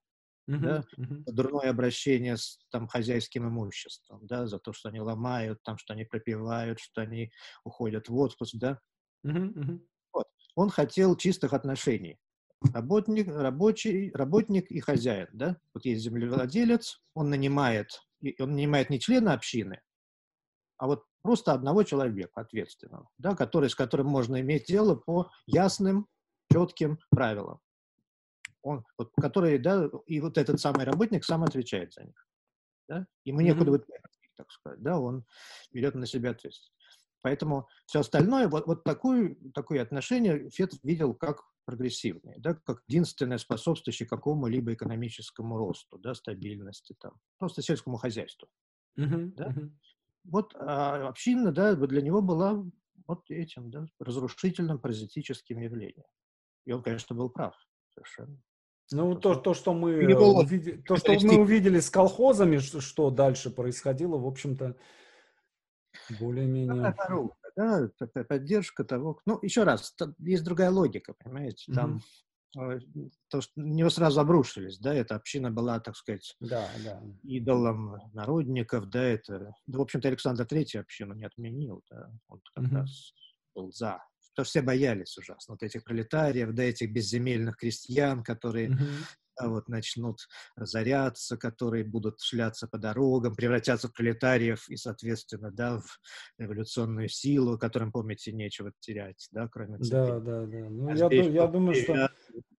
[0.47, 1.25] да, uh-huh.
[1.27, 6.05] дурное обращение с там, хозяйским имуществом, да, за то, что они ломают, там, что они
[6.05, 7.33] пропивают, что они
[7.65, 8.79] уходят в отпуск, да.
[9.27, 9.81] Uh-huh.
[10.13, 10.27] Вот.
[10.55, 12.19] Он хотел чистых отношений.
[12.73, 15.57] Работник, рабочий, работник и хозяин, да.
[15.75, 18.01] Вот есть землевладелец, он нанимает,
[18.39, 19.81] он нанимает не члена общины,
[20.79, 26.07] а вот просто одного человека ответственного, да, который, с которым можно иметь дело по ясным,
[26.51, 27.61] четким правилам
[28.67, 32.27] он, вот, который, да, и вот этот самый работник сам отвечает за них.
[32.89, 33.07] Да?
[33.25, 33.85] Ему некуда mm-hmm.
[34.37, 35.25] так сказать, да, он
[35.73, 36.76] берет на себя ответственность.
[37.27, 43.39] Поэтому все остальное, вот, вот такое, такое отношение Фет видел как прогрессивное, да, как единственное
[43.39, 48.47] способствующее какому-либо экономическому росту, да, стабильности, там, просто сельскому хозяйству.
[48.97, 49.49] Uh-huh, да?
[49.49, 49.71] uh-huh.
[50.23, 52.65] Вот а община, да, для него была
[53.09, 56.07] вот этим, да, разрушительным паразитическим явлением.
[56.65, 57.57] И он, конечно, был прав
[57.93, 58.41] совершенно.
[58.93, 63.51] Ну, то, то, что мы, увидели, то, что мы увидели с колхозами, что, что дальше
[63.51, 64.77] происходило, в общем-то,
[66.19, 66.95] более-менее...
[67.57, 67.89] Да,
[68.29, 69.19] поддержка того...
[69.25, 71.73] Ну, еще раз, есть другая логика, понимаете?
[71.73, 72.03] Там
[72.55, 73.11] mm-hmm.
[73.29, 77.03] то, что на него сразу обрушились, да, эта община была, так сказать, да, да.
[77.23, 79.55] идолом народников, да, это...
[79.67, 82.75] Да, в общем-то, Александр Третий общину не отменил, да, он как mm-hmm.
[82.75, 83.15] раз
[83.55, 84.03] был за
[84.37, 89.41] потому что все боялись ужасно вот этих пролетариев, да, этих безземельных крестьян, которые mm-hmm.
[89.41, 90.19] да, вот начнут
[90.57, 95.99] разоряться, которые будут шляться по дорогам, превратятся в пролетариев и, соответственно, да, в
[96.39, 99.91] революционную силу, которым, помните, нечего терять, да, кроме цепи.
[99.91, 100.69] Да, да, да.
[100.69, 102.11] Ну, а я, здесь, я думаю, что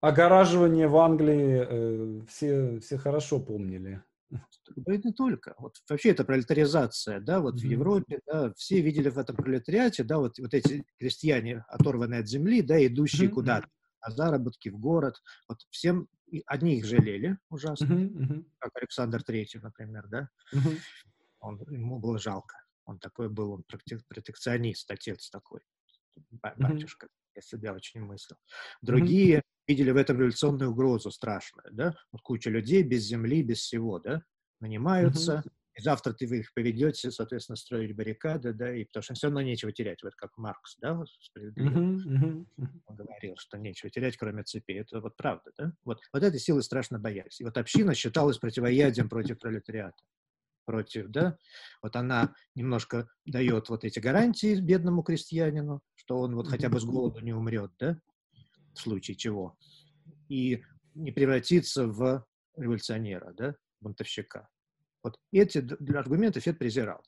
[0.01, 4.01] огораживание в Англии э, все, все хорошо помнили.
[4.29, 5.55] Да и не только.
[5.57, 7.59] Вот вообще это пролетаризация, да, вот mm-hmm.
[7.59, 12.27] в Европе, да, все видели в этом пролетариате, да, вот, вот эти крестьяне, оторванные от
[12.27, 13.33] земли, да, идущие mm-hmm.
[13.33, 13.67] куда-то
[14.05, 15.15] на заработки в город,
[15.47, 16.07] вот всем,
[16.45, 18.45] одни их жалели ужасно, mm-hmm.
[18.59, 20.77] как Александр Третий, например, да, mm-hmm.
[21.39, 23.63] он, ему было жалко, он такой был, он
[24.09, 25.61] протекционист, отец такой,
[26.57, 27.31] батюшка, mm-hmm.
[27.35, 28.37] я себя очень мыслил.
[28.81, 31.95] Другие mm-hmm видели в этом революционную угрозу страшную, да?
[32.11, 34.21] Вот куча людей без земли, без всего, да?
[34.59, 35.51] Нанимаются, mm-hmm.
[35.75, 39.41] и завтра ты вы их поведете, соответственно, строить баррикады, да, и потому что все равно
[39.41, 41.69] нечего терять, вот как Маркс, да, справедливо.
[41.69, 42.45] Mm-hmm.
[42.87, 44.71] Он говорил, что нечего терять, кроме цепи.
[44.71, 45.73] Это вот правда, да?
[45.83, 47.39] Вот, вот этой силы страшно боялись.
[47.39, 50.01] И вот община считалась противоядием против пролетариата
[50.67, 51.37] против, да,
[51.81, 56.83] вот она немножко дает вот эти гарантии бедному крестьянину, что он вот хотя бы с
[56.83, 57.97] голоду не умрет, да,
[58.77, 59.57] в случае чего,
[60.29, 60.63] и
[60.93, 62.25] не превратиться в
[62.55, 64.49] революционера, да, бунтовщика.
[65.03, 65.59] Вот эти
[65.95, 67.03] аргументы Фед презирал.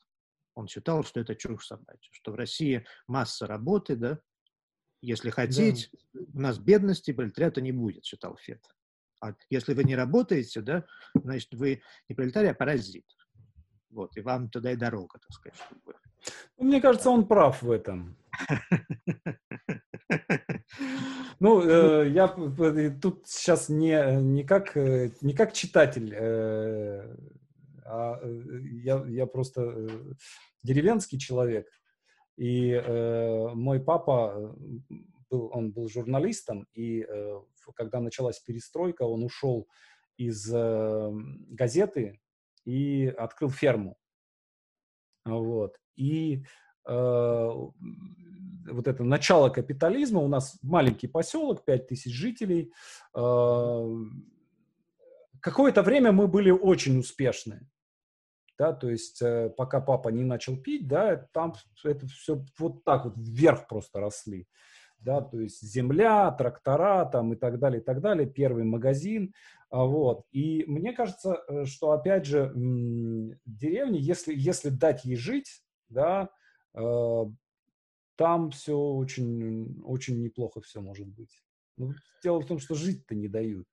[0.56, 4.20] Он считал, что это чушь собачья, что в России масса работы, да,
[5.02, 6.22] если хотеть, да.
[6.34, 8.62] у нас бедности, пролетариата не будет, считал Фед.
[9.22, 13.06] А если вы не работаете, да, значит, вы не пролетарий, а паразит.
[13.90, 15.60] Вот, и вам туда и дорога, так сказать.
[15.60, 15.96] Чтобы...
[16.58, 18.18] Ну, мне кажется, он прав в этом.
[21.40, 22.28] Ну, э, я
[23.02, 27.16] тут сейчас не, не, как, э, не как читатель, э,
[27.86, 29.88] а э, я, я просто э,
[30.64, 31.70] деревенский человек.
[32.36, 34.54] И э, мой папа
[35.30, 37.42] был, он был журналистом, и э,
[37.74, 39.70] когда началась перестройка, он ушел
[40.18, 41.12] из э,
[41.52, 42.20] газеты
[42.66, 43.98] и открыл ферму.
[45.26, 45.78] Вот.
[45.96, 46.44] И
[48.68, 52.74] вот это начало капитализма, у нас маленький поселок, 5000 жителей.
[53.16, 53.86] Э,
[55.42, 57.68] какое-то время мы были очень успешны.
[58.58, 61.54] да, то есть э, пока папа не начал пить, да, там
[61.84, 64.48] это все вот так вот вверх просто росли,
[65.00, 69.34] да, то есть земля, трактора там и так далее, и так далее, первый магазин,
[69.70, 72.52] а, вот, и мне кажется, э, что, опять же,
[73.46, 76.30] деревня, если, если дать ей жить, да,
[78.20, 81.42] там все очень, очень неплохо все может быть.
[81.78, 83.66] Но дело в том, что жить-то не дают.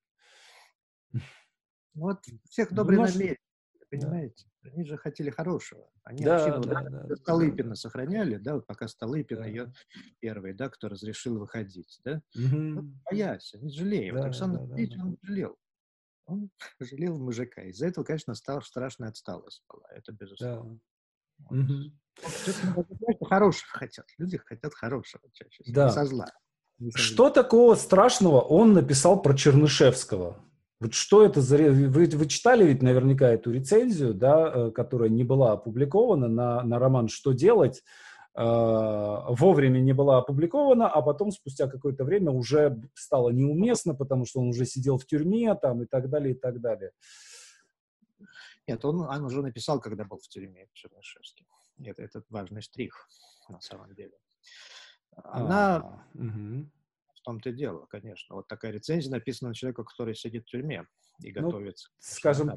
[1.93, 3.13] Вот всех добрый Наш...
[3.13, 3.35] намерен,
[3.89, 4.45] понимаете?
[4.61, 4.71] Да.
[4.71, 5.91] Они же хотели хорошего.
[6.03, 7.75] Они да, общину да, да, да, Столыпина да.
[7.75, 9.45] сохраняли, да, вот пока Столыпин да.
[9.47, 9.73] ее
[10.19, 12.21] первый, да, кто разрешил выходить, да.
[12.33, 12.73] Угу.
[12.75, 14.13] Вот, боясь, не жалею.
[14.13, 15.57] Да, Александр да, да, он жалел.
[16.25, 17.63] Он жалел мужика.
[17.63, 19.89] Из-за этого, конечно, стала страшная отсталость была.
[19.91, 20.75] Это безусловно.
[20.75, 20.79] Да.
[21.39, 21.59] Вот.
[21.59, 23.25] Угу.
[23.25, 24.05] Хорошего хотят.
[24.17, 25.75] Люди хотят хорошего чаще всего.
[25.75, 25.89] Да.
[25.89, 26.27] Со зла.
[26.93, 30.37] Что такого страшного он написал про Чернышевского?
[30.79, 31.57] Вот что это за...
[31.57, 36.77] Вы, вы читали ведь наверняка эту рецензию, да, э, которая не была опубликована на, на
[36.77, 37.81] роман «Что делать?»,
[38.35, 44.39] э, вовремя не была опубликована, а потом спустя какое-то время уже стало неуместно, потому что
[44.39, 46.91] он уже сидел в тюрьме там и так далее, и так далее.
[48.67, 51.47] Нет, он, он уже написал, когда был в тюрьме, Чернышевский.
[51.83, 53.07] Это, это важный штрих,
[53.49, 54.17] на самом деле.
[55.23, 55.77] Она...
[55.77, 56.69] А, угу
[57.27, 58.37] том-то и дело, конечно.
[58.37, 60.87] Вот такая рецензия написана человека, который сидит в тюрьме
[61.21, 61.89] и ну, готовится.
[61.99, 62.49] Скажем,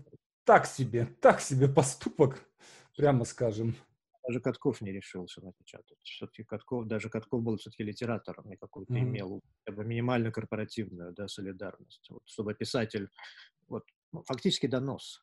[0.45, 2.49] так себе, так себе поступок,
[2.97, 3.75] прямо скажем.
[4.23, 5.99] Даже Катков не решился напечатать.
[6.05, 9.01] Все-таки Катков, даже Катков был все-таки литератором, и какую-то mm-hmm.
[9.01, 12.07] имел как бы, минимальную корпоративную да, солидарность.
[12.09, 13.09] Вот, чтобы писатель,
[13.67, 13.83] вот,
[14.13, 15.21] ну, фактически донос.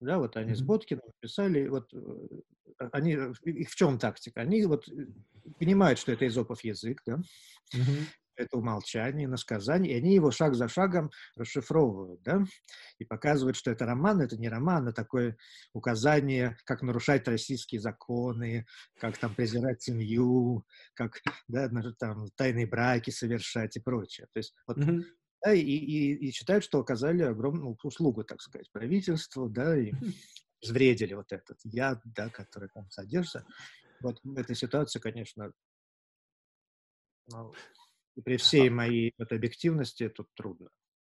[0.00, 0.56] Да, вот они mm-hmm.
[0.56, 4.40] с Боткиным писали, вот э, они, их в чем тактика?
[4.40, 5.06] Они вот э,
[5.58, 7.20] понимают, что это изопов язык, да,
[7.74, 8.06] mm-hmm
[8.40, 12.42] это умолчание, насказание, и они его шаг за шагом расшифровывают, да,
[12.98, 15.36] и показывают, что это роман, это не роман, а такое
[15.72, 18.66] указание, как нарушать российские законы,
[18.98, 24.26] как там презирать семью, как, да, там, тайные браки совершать и прочее.
[24.32, 25.04] То есть вот mm-hmm.
[25.42, 29.92] Да, и, и, и считают, что оказали огромную услугу, так сказать, правительству, да, и
[30.62, 33.46] взвредили вот этот яд, да, который там содержится.
[34.00, 35.52] Вот в этой ситуации, конечно,
[37.28, 37.52] ну,
[38.24, 40.68] при всей моей вот, объективности тут трудно.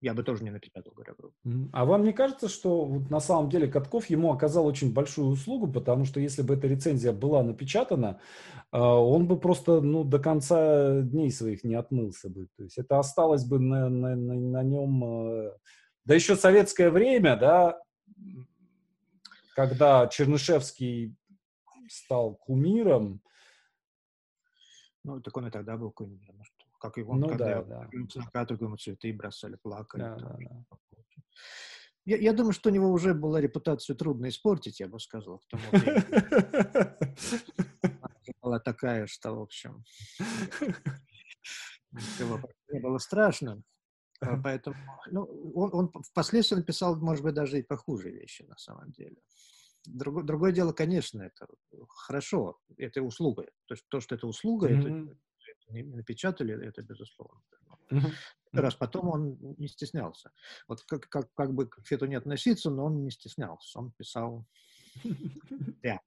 [0.05, 1.34] Я бы тоже не напечатал, говоря грубо.
[1.72, 5.66] А вам не кажется, что вот на самом деле Катков ему оказал очень большую услугу,
[5.72, 8.20] потому что если бы эта рецензия была напечатана,
[8.70, 12.48] а, он бы просто ну, до конца дней своих не отмылся бы.
[12.59, 15.05] То есть это осталось бы на, на, на, на нем...
[15.05, 15.52] Э,
[16.05, 17.80] да еще советское время, да,
[19.55, 21.16] когда Чернышевский
[21.88, 23.22] стал кумиром.
[25.02, 26.42] Ну, так он и тогда был кумиром
[26.85, 27.99] как и он, ну, когда да, да.
[28.14, 30.03] на каторгу ему цветы бросали, плакали.
[30.03, 30.66] Да, да, да.
[32.05, 35.41] Я, я думаю, что у него уже была репутацию трудно испортить, я бы сказал,
[38.43, 39.82] была такая, что, в общем,
[42.70, 43.62] не было страшно.
[44.20, 44.76] А поэтому,
[45.11, 45.24] ну,
[45.55, 49.16] он, он впоследствии написал, может быть, даже и похуже вещи на самом деле.
[49.87, 51.47] Другое, другое дело, конечно, это
[51.89, 53.45] хорошо, это услуга.
[53.66, 55.07] То есть то, что это услуга, mm-hmm.
[55.07, 55.16] это
[55.69, 57.41] напечатали, это безусловно.
[58.53, 60.31] Раз потом он не стеснялся.
[60.69, 63.79] Вот как, как, как бы к Фету не относиться, но он не стеснялся.
[63.79, 64.47] Он писал
[65.83, 66.01] прямо.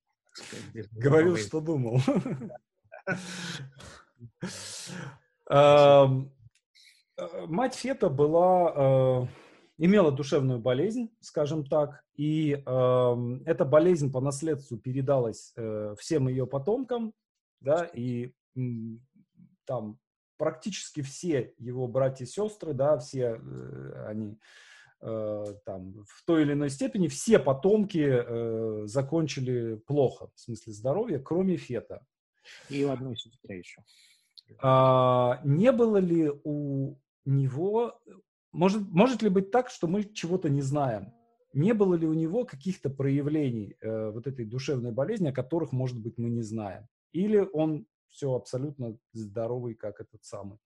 [0.92, 2.02] Говорил, что думал.
[5.50, 6.06] Э,
[7.48, 9.28] мать Фета была, э,
[9.78, 17.14] имела душевную болезнь, скажем так, и эта болезнь по наследству передалась э, всем ее потомкам,
[17.62, 18.34] да, и
[19.68, 20.00] там
[20.38, 24.40] практически все его братья и сестры, да, все э, они
[25.02, 31.20] э, там в той или иной степени, все потомки э, закончили плохо в смысле здоровья,
[31.20, 32.06] кроме Фета.
[32.70, 33.84] И у одной сестры еще.
[34.62, 36.96] А, не было ли у
[37.26, 38.00] него,
[38.54, 41.14] может, может ли быть так, что мы чего-то не знаем?
[41.54, 46.00] Не было ли у него каких-то проявлений э, вот этой душевной болезни, о которых, может
[46.00, 46.88] быть, мы не знаем?
[47.12, 50.58] Или он все абсолютно здоровый, как этот самый.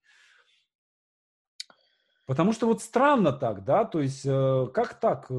[2.26, 5.34] Потому что вот странно так, да, то есть э, как так, э,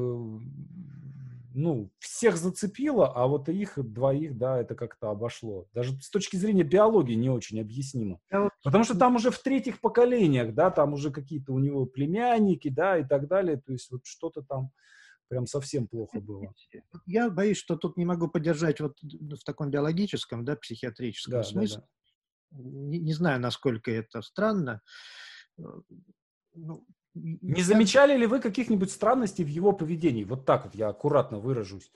[1.54, 5.66] ну, всех зацепило, а вот их двоих, да, это как-то обошло.
[5.72, 8.20] Даже с точки зрения биологии не очень объяснимо.
[8.62, 12.98] Потому что там уже в третьих поколениях, да, там уже какие-то у него племянники, да,
[12.98, 14.70] и так далее, то есть вот что-то там
[15.28, 16.52] прям совсем плохо было.
[17.06, 21.76] Я боюсь, что тут не могу поддержать вот в таком биологическом, да, психиатрическом да, смысле.
[21.78, 21.88] Да, да
[22.54, 24.80] не, не знаю, насколько это странно.
[25.58, 25.62] Э,
[26.54, 30.24] ну, не замечали ли вы каких-нибудь странностей в его поведении?
[30.24, 31.92] Вот так вот я аккуратно выражусь.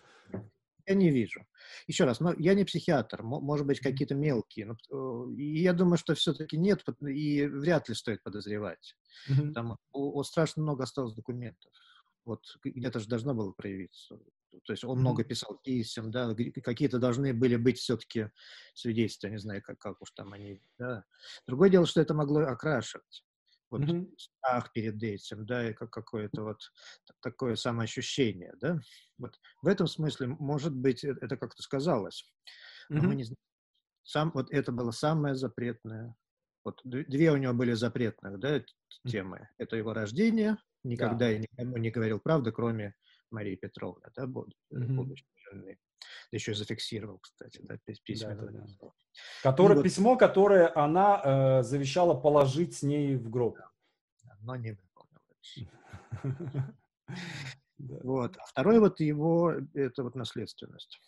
[0.86, 1.44] я не вижу.
[1.86, 4.66] Еще раз, но я не психиатр, может быть, какие-то мелкие.
[4.66, 8.96] Но, и я думаю, что все-таки нет, и вряд ли стоит подозревать.
[9.28, 9.52] Mm-hmm.
[9.52, 11.72] Там у, у страшно много осталось документов.
[12.28, 14.18] Вот где-то же должно было проявиться.
[14.64, 15.00] То есть он mm-hmm.
[15.00, 18.30] много писал писем, да, какие-то должны были быть все-таки
[18.74, 21.04] свидетельства, не знаю, как, как уж там они, да.
[21.46, 23.24] Другое дело, что это могло окрашивать
[23.70, 24.14] вот mm-hmm.
[24.18, 26.60] страх перед этим, да, и как какое-то вот
[27.22, 28.78] такое самоощущение, да.
[29.16, 32.30] Вот в этом смысле, может быть, э, это как-то сказалось.
[32.92, 33.00] Mm-hmm.
[33.00, 33.24] мы не.
[34.02, 36.14] Сам, вот это было самое запретное.
[36.62, 38.62] Вот две у него были запретных, да,
[39.06, 39.48] темы.
[39.56, 40.58] Это его рождение,
[40.88, 41.28] никогда да.
[41.28, 42.94] я никому не говорил правды, кроме
[43.30, 45.16] Марии Петровны, да, будущей mm-hmm.
[45.50, 45.78] жены.
[46.30, 48.34] Да еще и зафиксировал, кстати, да, письма.
[48.34, 48.90] Да, да, да.
[49.42, 53.58] Которое, вот, письмо, которое она э, завещала положить с ней в гроб.
[54.22, 55.58] Да, но не выполнилось.
[57.78, 58.36] Вот.
[58.36, 61.00] А второй вот его, это вот наследственность.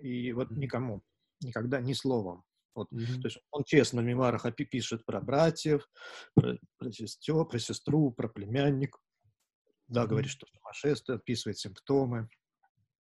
[0.00, 1.02] И вот никому,
[1.40, 2.44] никогда, ни словом.
[2.76, 3.20] Вот, mm-hmm.
[3.22, 5.88] То есть он честно в мемуарах пишет про братьев,
[6.34, 8.96] про, про сестер, про сестру, про племянник.
[9.88, 10.06] Да, mm-hmm.
[10.08, 12.28] говорит, что сумасшествие, описывает симптомы.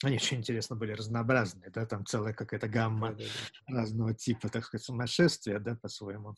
[0.03, 3.25] Они очень интересно были разнообразные, да, там целая какая-то гамма да, да,
[3.69, 3.81] да.
[3.81, 6.35] разного типа, так сказать, сумасшествия, да, по-своему,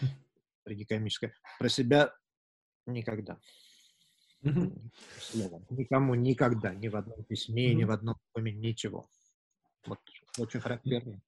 [0.64, 1.32] трагикомическое.
[1.58, 2.14] Про себя
[2.86, 3.38] никогда.
[5.20, 5.66] Словом.
[5.70, 9.08] Никому никогда, ни в одном письме, ни в одном доме, ничего.
[9.86, 9.98] Вот
[10.38, 11.20] очень характерно.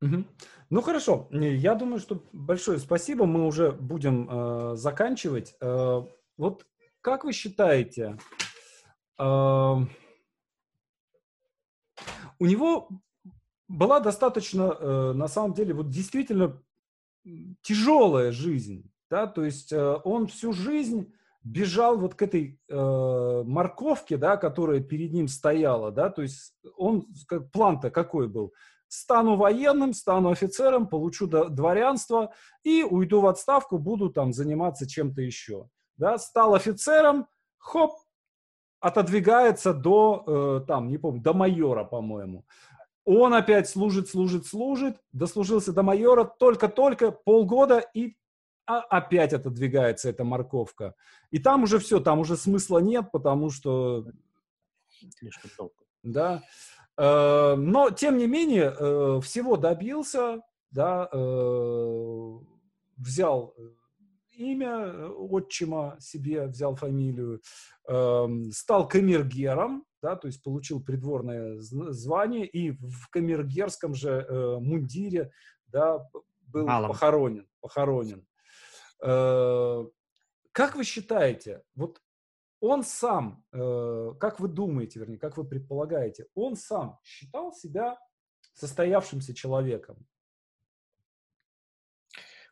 [0.00, 3.26] Ну хорошо, я думаю, что большое спасибо.
[3.26, 5.56] Мы уже будем э, заканчивать.
[5.60, 6.02] Э,
[6.36, 6.66] вот
[7.06, 8.18] как вы считаете,
[9.16, 9.86] э, у
[12.40, 12.88] него
[13.68, 16.60] была достаточно, э, на самом деле, вот действительно
[17.62, 24.16] тяжелая жизнь, да, то есть э, он всю жизнь бежал вот к этой э, морковке,
[24.16, 28.52] да, которая перед ним стояла, да, то есть он, как, план-то какой был?
[28.88, 32.32] Стану военным, стану офицером, получу дворянство
[32.64, 37.26] и уйду в отставку, буду там заниматься чем-то еще, да, стал офицером,
[37.58, 37.92] хоп,
[38.80, 40.24] отодвигается до,
[40.62, 42.44] э, там, не помню, до майора, по-моему.
[43.04, 48.16] Он опять служит, служит, служит, дослужился до майора только-только полгода и
[48.66, 50.94] а опять отодвигается эта морковка.
[51.30, 54.06] И там уже все, там уже смысла нет, потому что...
[55.18, 55.74] Слишком долго.
[56.02, 56.42] Да.
[56.96, 60.42] Э, но, тем не менее, э, всего добился,
[60.72, 62.38] да, э,
[62.96, 63.54] взял
[64.36, 67.40] имя э, отчима себе, взял фамилию,
[67.88, 75.32] э, стал камергером, да, то есть получил придворное звание и в камергерском же э, мундире
[75.66, 76.08] да,
[76.46, 76.90] был Малом.
[76.90, 77.48] похоронен.
[77.60, 78.26] похоронен.
[79.02, 79.84] Э,
[80.52, 82.00] как вы считаете, вот
[82.60, 87.98] он сам, э, как вы думаете, вернее, как вы предполагаете, он сам считал себя
[88.54, 90.06] состоявшимся человеком?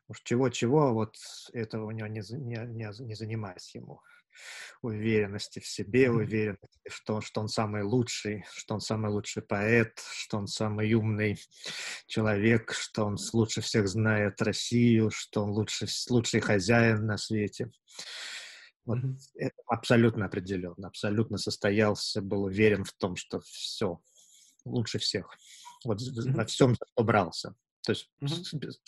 [0.07, 1.15] Уж чего-чего, вот
[1.53, 4.01] этого у него не, не, не, занимать ему.
[4.81, 9.99] Уверенности в себе, уверенности в том, что он самый лучший, что он самый лучший поэт,
[10.13, 11.39] что он самый умный
[12.05, 17.71] человек, что он лучше всех знает Россию, что он лучший, лучший хозяин на свете.
[18.85, 19.17] Вот mm-hmm.
[19.35, 23.99] это абсолютно определенно, абсолютно состоялся, был уверен в том, что все
[24.65, 25.35] лучше всех.
[25.83, 26.33] Вот mm-hmm.
[26.33, 27.55] во всем брался.
[27.85, 28.09] То есть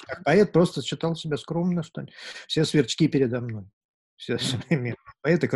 [0.05, 2.05] как поэт просто считал себя скромно, что
[2.47, 3.69] все сверчки передо мной.
[4.15, 5.49] Все современные поэты,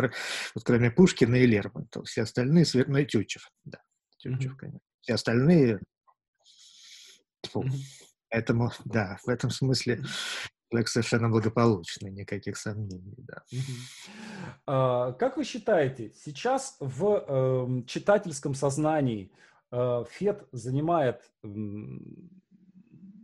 [0.54, 2.04] вот кроме Пушкина и Лермонтова.
[2.04, 2.88] Все остальные, свер...
[2.88, 3.80] ну и Тютчев, да,
[4.18, 4.80] Тютчев, конечно.
[5.00, 5.80] Все остальные,
[7.48, 7.64] Фу.
[8.30, 10.02] Поэтому, да, в этом смысле
[10.70, 13.42] человек совершенно благополучный, никаких сомнений, да.
[14.66, 19.32] А, как вы считаете, сейчас в э, читательском сознании
[19.70, 21.30] э, Фет занимает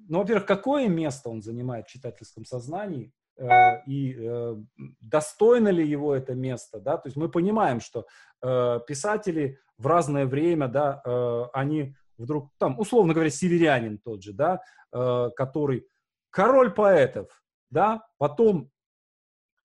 [0.08, 3.46] ну, во-первых, какое место он занимает в читательском сознании, э,
[3.86, 4.56] и э,
[5.00, 8.06] достойно ли его это место, да, то есть мы понимаем, что
[8.42, 14.32] э, писатели в разное время, да, э, они вдруг, там, условно говоря, северянин тот же,
[14.32, 14.60] да,
[14.92, 15.86] э, который
[16.30, 18.70] король поэтов, да, потом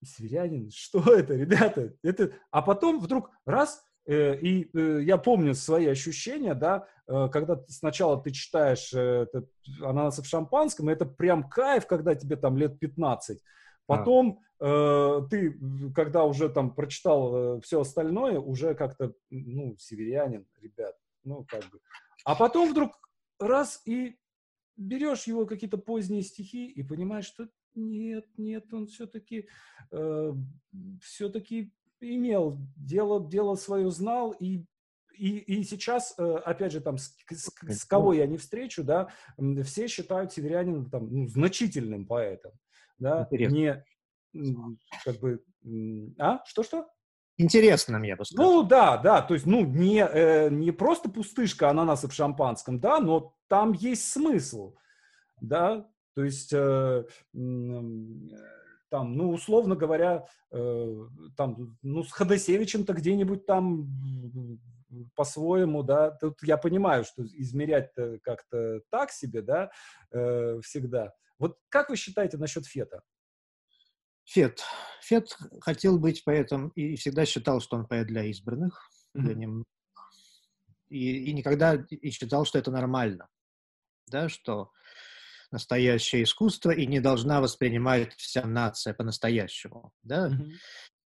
[0.03, 6.53] северянин, что это, ребята, это, а потом вдруг раз и э, я помню свои ощущения,
[6.53, 8.93] да, э, когда сначала ты читаешь
[9.81, 13.39] «Ананасы в шампанском», это прям кайф, когда тебе там лет 15.
[13.85, 15.21] Потом а.
[15.29, 15.59] ты,
[15.93, 21.79] когда уже там прочитал все остальное, уже как-то, ну, северянин, ребят, ну, как бы.
[22.23, 22.97] А потом вдруг
[23.39, 24.17] раз и
[24.77, 29.47] берешь его какие-то поздние стихи и понимаешь, что нет, нет, он все-таки,
[29.91, 30.33] э,
[31.01, 31.73] все-таки
[32.03, 34.65] имел, дело, дело свое знал, и
[35.15, 39.09] и, и сейчас, э, опять же, там, с, с, с кого я не встречу, да,
[39.63, 42.53] все считают Северянина там, ну, значительным поэтом,
[42.97, 43.55] да, Интересно.
[43.55, 43.85] не,
[45.05, 45.43] как бы,
[46.19, 46.87] а, что-что?
[47.37, 48.51] Интересным, я бы сказал.
[48.51, 52.99] Ну, да, да, то есть, ну, не, э, не просто пустышка ананасы в шампанском, да,
[52.99, 54.75] но там есть смысл,
[55.41, 57.05] да, то есть, э,
[58.93, 63.89] там, ну, условно говоря, э, там, ну, с Ходосевичем-то где-нибудь там
[65.15, 67.89] по-своему, да, тут я понимаю, что измерять
[68.21, 69.71] как-то так себе, да,
[70.11, 71.11] э, всегда.
[71.39, 73.01] Вот как вы считаете насчет Фета?
[74.25, 74.61] Фет.
[75.01, 79.21] Фет хотел быть поэтом и всегда считал, что он поэт для избранных, mm-hmm.
[79.23, 79.65] для нем.
[80.89, 83.27] И, и никогда и считал, что это нормально,
[84.05, 84.69] да, что
[85.53, 89.93] настоящее искусство и не должна воспринимать вся нация по-настоящему.
[90.01, 90.29] Да?
[90.29, 90.51] Mm-hmm.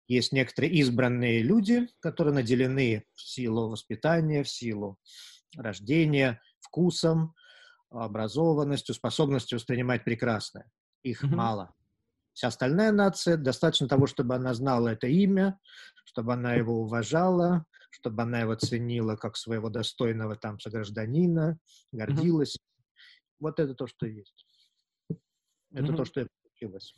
[0.07, 4.97] Есть некоторые избранные люди, которые наделены в силу воспитания, в силу
[5.57, 7.35] рождения, вкусом,
[7.91, 10.71] образованностью, способностью воспринимать прекрасное.
[11.03, 11.35] Их mm-hmm.
[11.35, 11.75] мало.
[12.33, 15.59] Вся остальная нация, достаточно того, чтобы она знала это имя,
[16.05, 21.59] чтобы она его уважала, чтобы она его ценила как своего достойного там согражданина,
[21.91, 22.57] гордилась.
[22.57, 22.78] Mm-hmm.
[23.41, 24.47] Вот это то, что есть.
[25.09, 25.97] Это mm-hmm.
[25.97, 26.95] то, что получилось.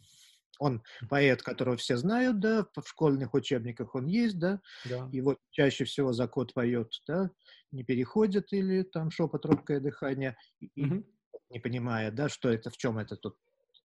[0.58, 5.08] Он поэт, которого все знают, да, в школьных учебниках он есть, да, да.
[5.10, 7.30] и вот чаще всего за код поет, да,
[7.72, 11.04] не переходит или там шепот, робкое дыхание, и, mm-hmm.
[11.48, 13.38] не понимая, да, что это, в чем это тут,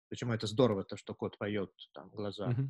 [0.10, 2.69] почему это здорово, то, что кот поет, там, глаза mm-hmm.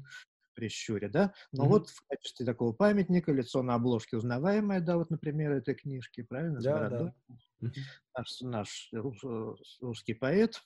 [0.53, 1.67] Прищуря, да, но mm-hmm.
[1.67, 6.61] вот в качестве такого памятника лицо на обложке узнаваемое, да, вот, например, этой книжки, правильно,
[6.61, 7.13] да, да.
[8.15, 8.91] Наш, наш
[9.79, 10.61] русский поэт,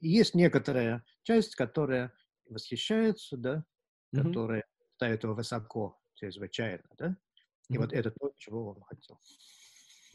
[0.00, 2.12] и есть некоторая часть, которая
[2.48, 3.64] восхищается, да,
[4.14, 4.22] mm-hmm.
[4.22, 4.64] которая
[4.96, 7.16] ставит его высоко, чрезвычайно, да,
[7.68, 7.78] и mm-hmm.
[7.78, 9.20] вот это то, чего он хотел.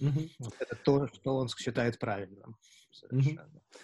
[0.01, 0.31] Mm-hmm.
[0.39, 2.57] Вот это то, что он считает правильным.
[2.91, 3.41] Совершенно.
[3.41, 3.79] Mm-hmm.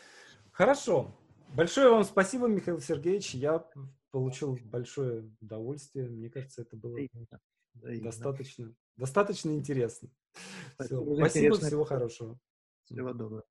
[0.51, 1.17] Хорошо.
[1.53, 3.33] Большое вам спасибо, Михаил Сергеевич.
[3.33, 3.65] Я
[4.11, 6.09] получил большое удовольствие.
[6.09, 7.39] Мне кажется, это было да,
[7.73, 10.09] достаточно, достаточно интересно.
[10.75, 11.15] Спасибо, Все.
[11.15, 12.39] спасибо всего хорошего.
[12.83, 13.43] Всего доброго.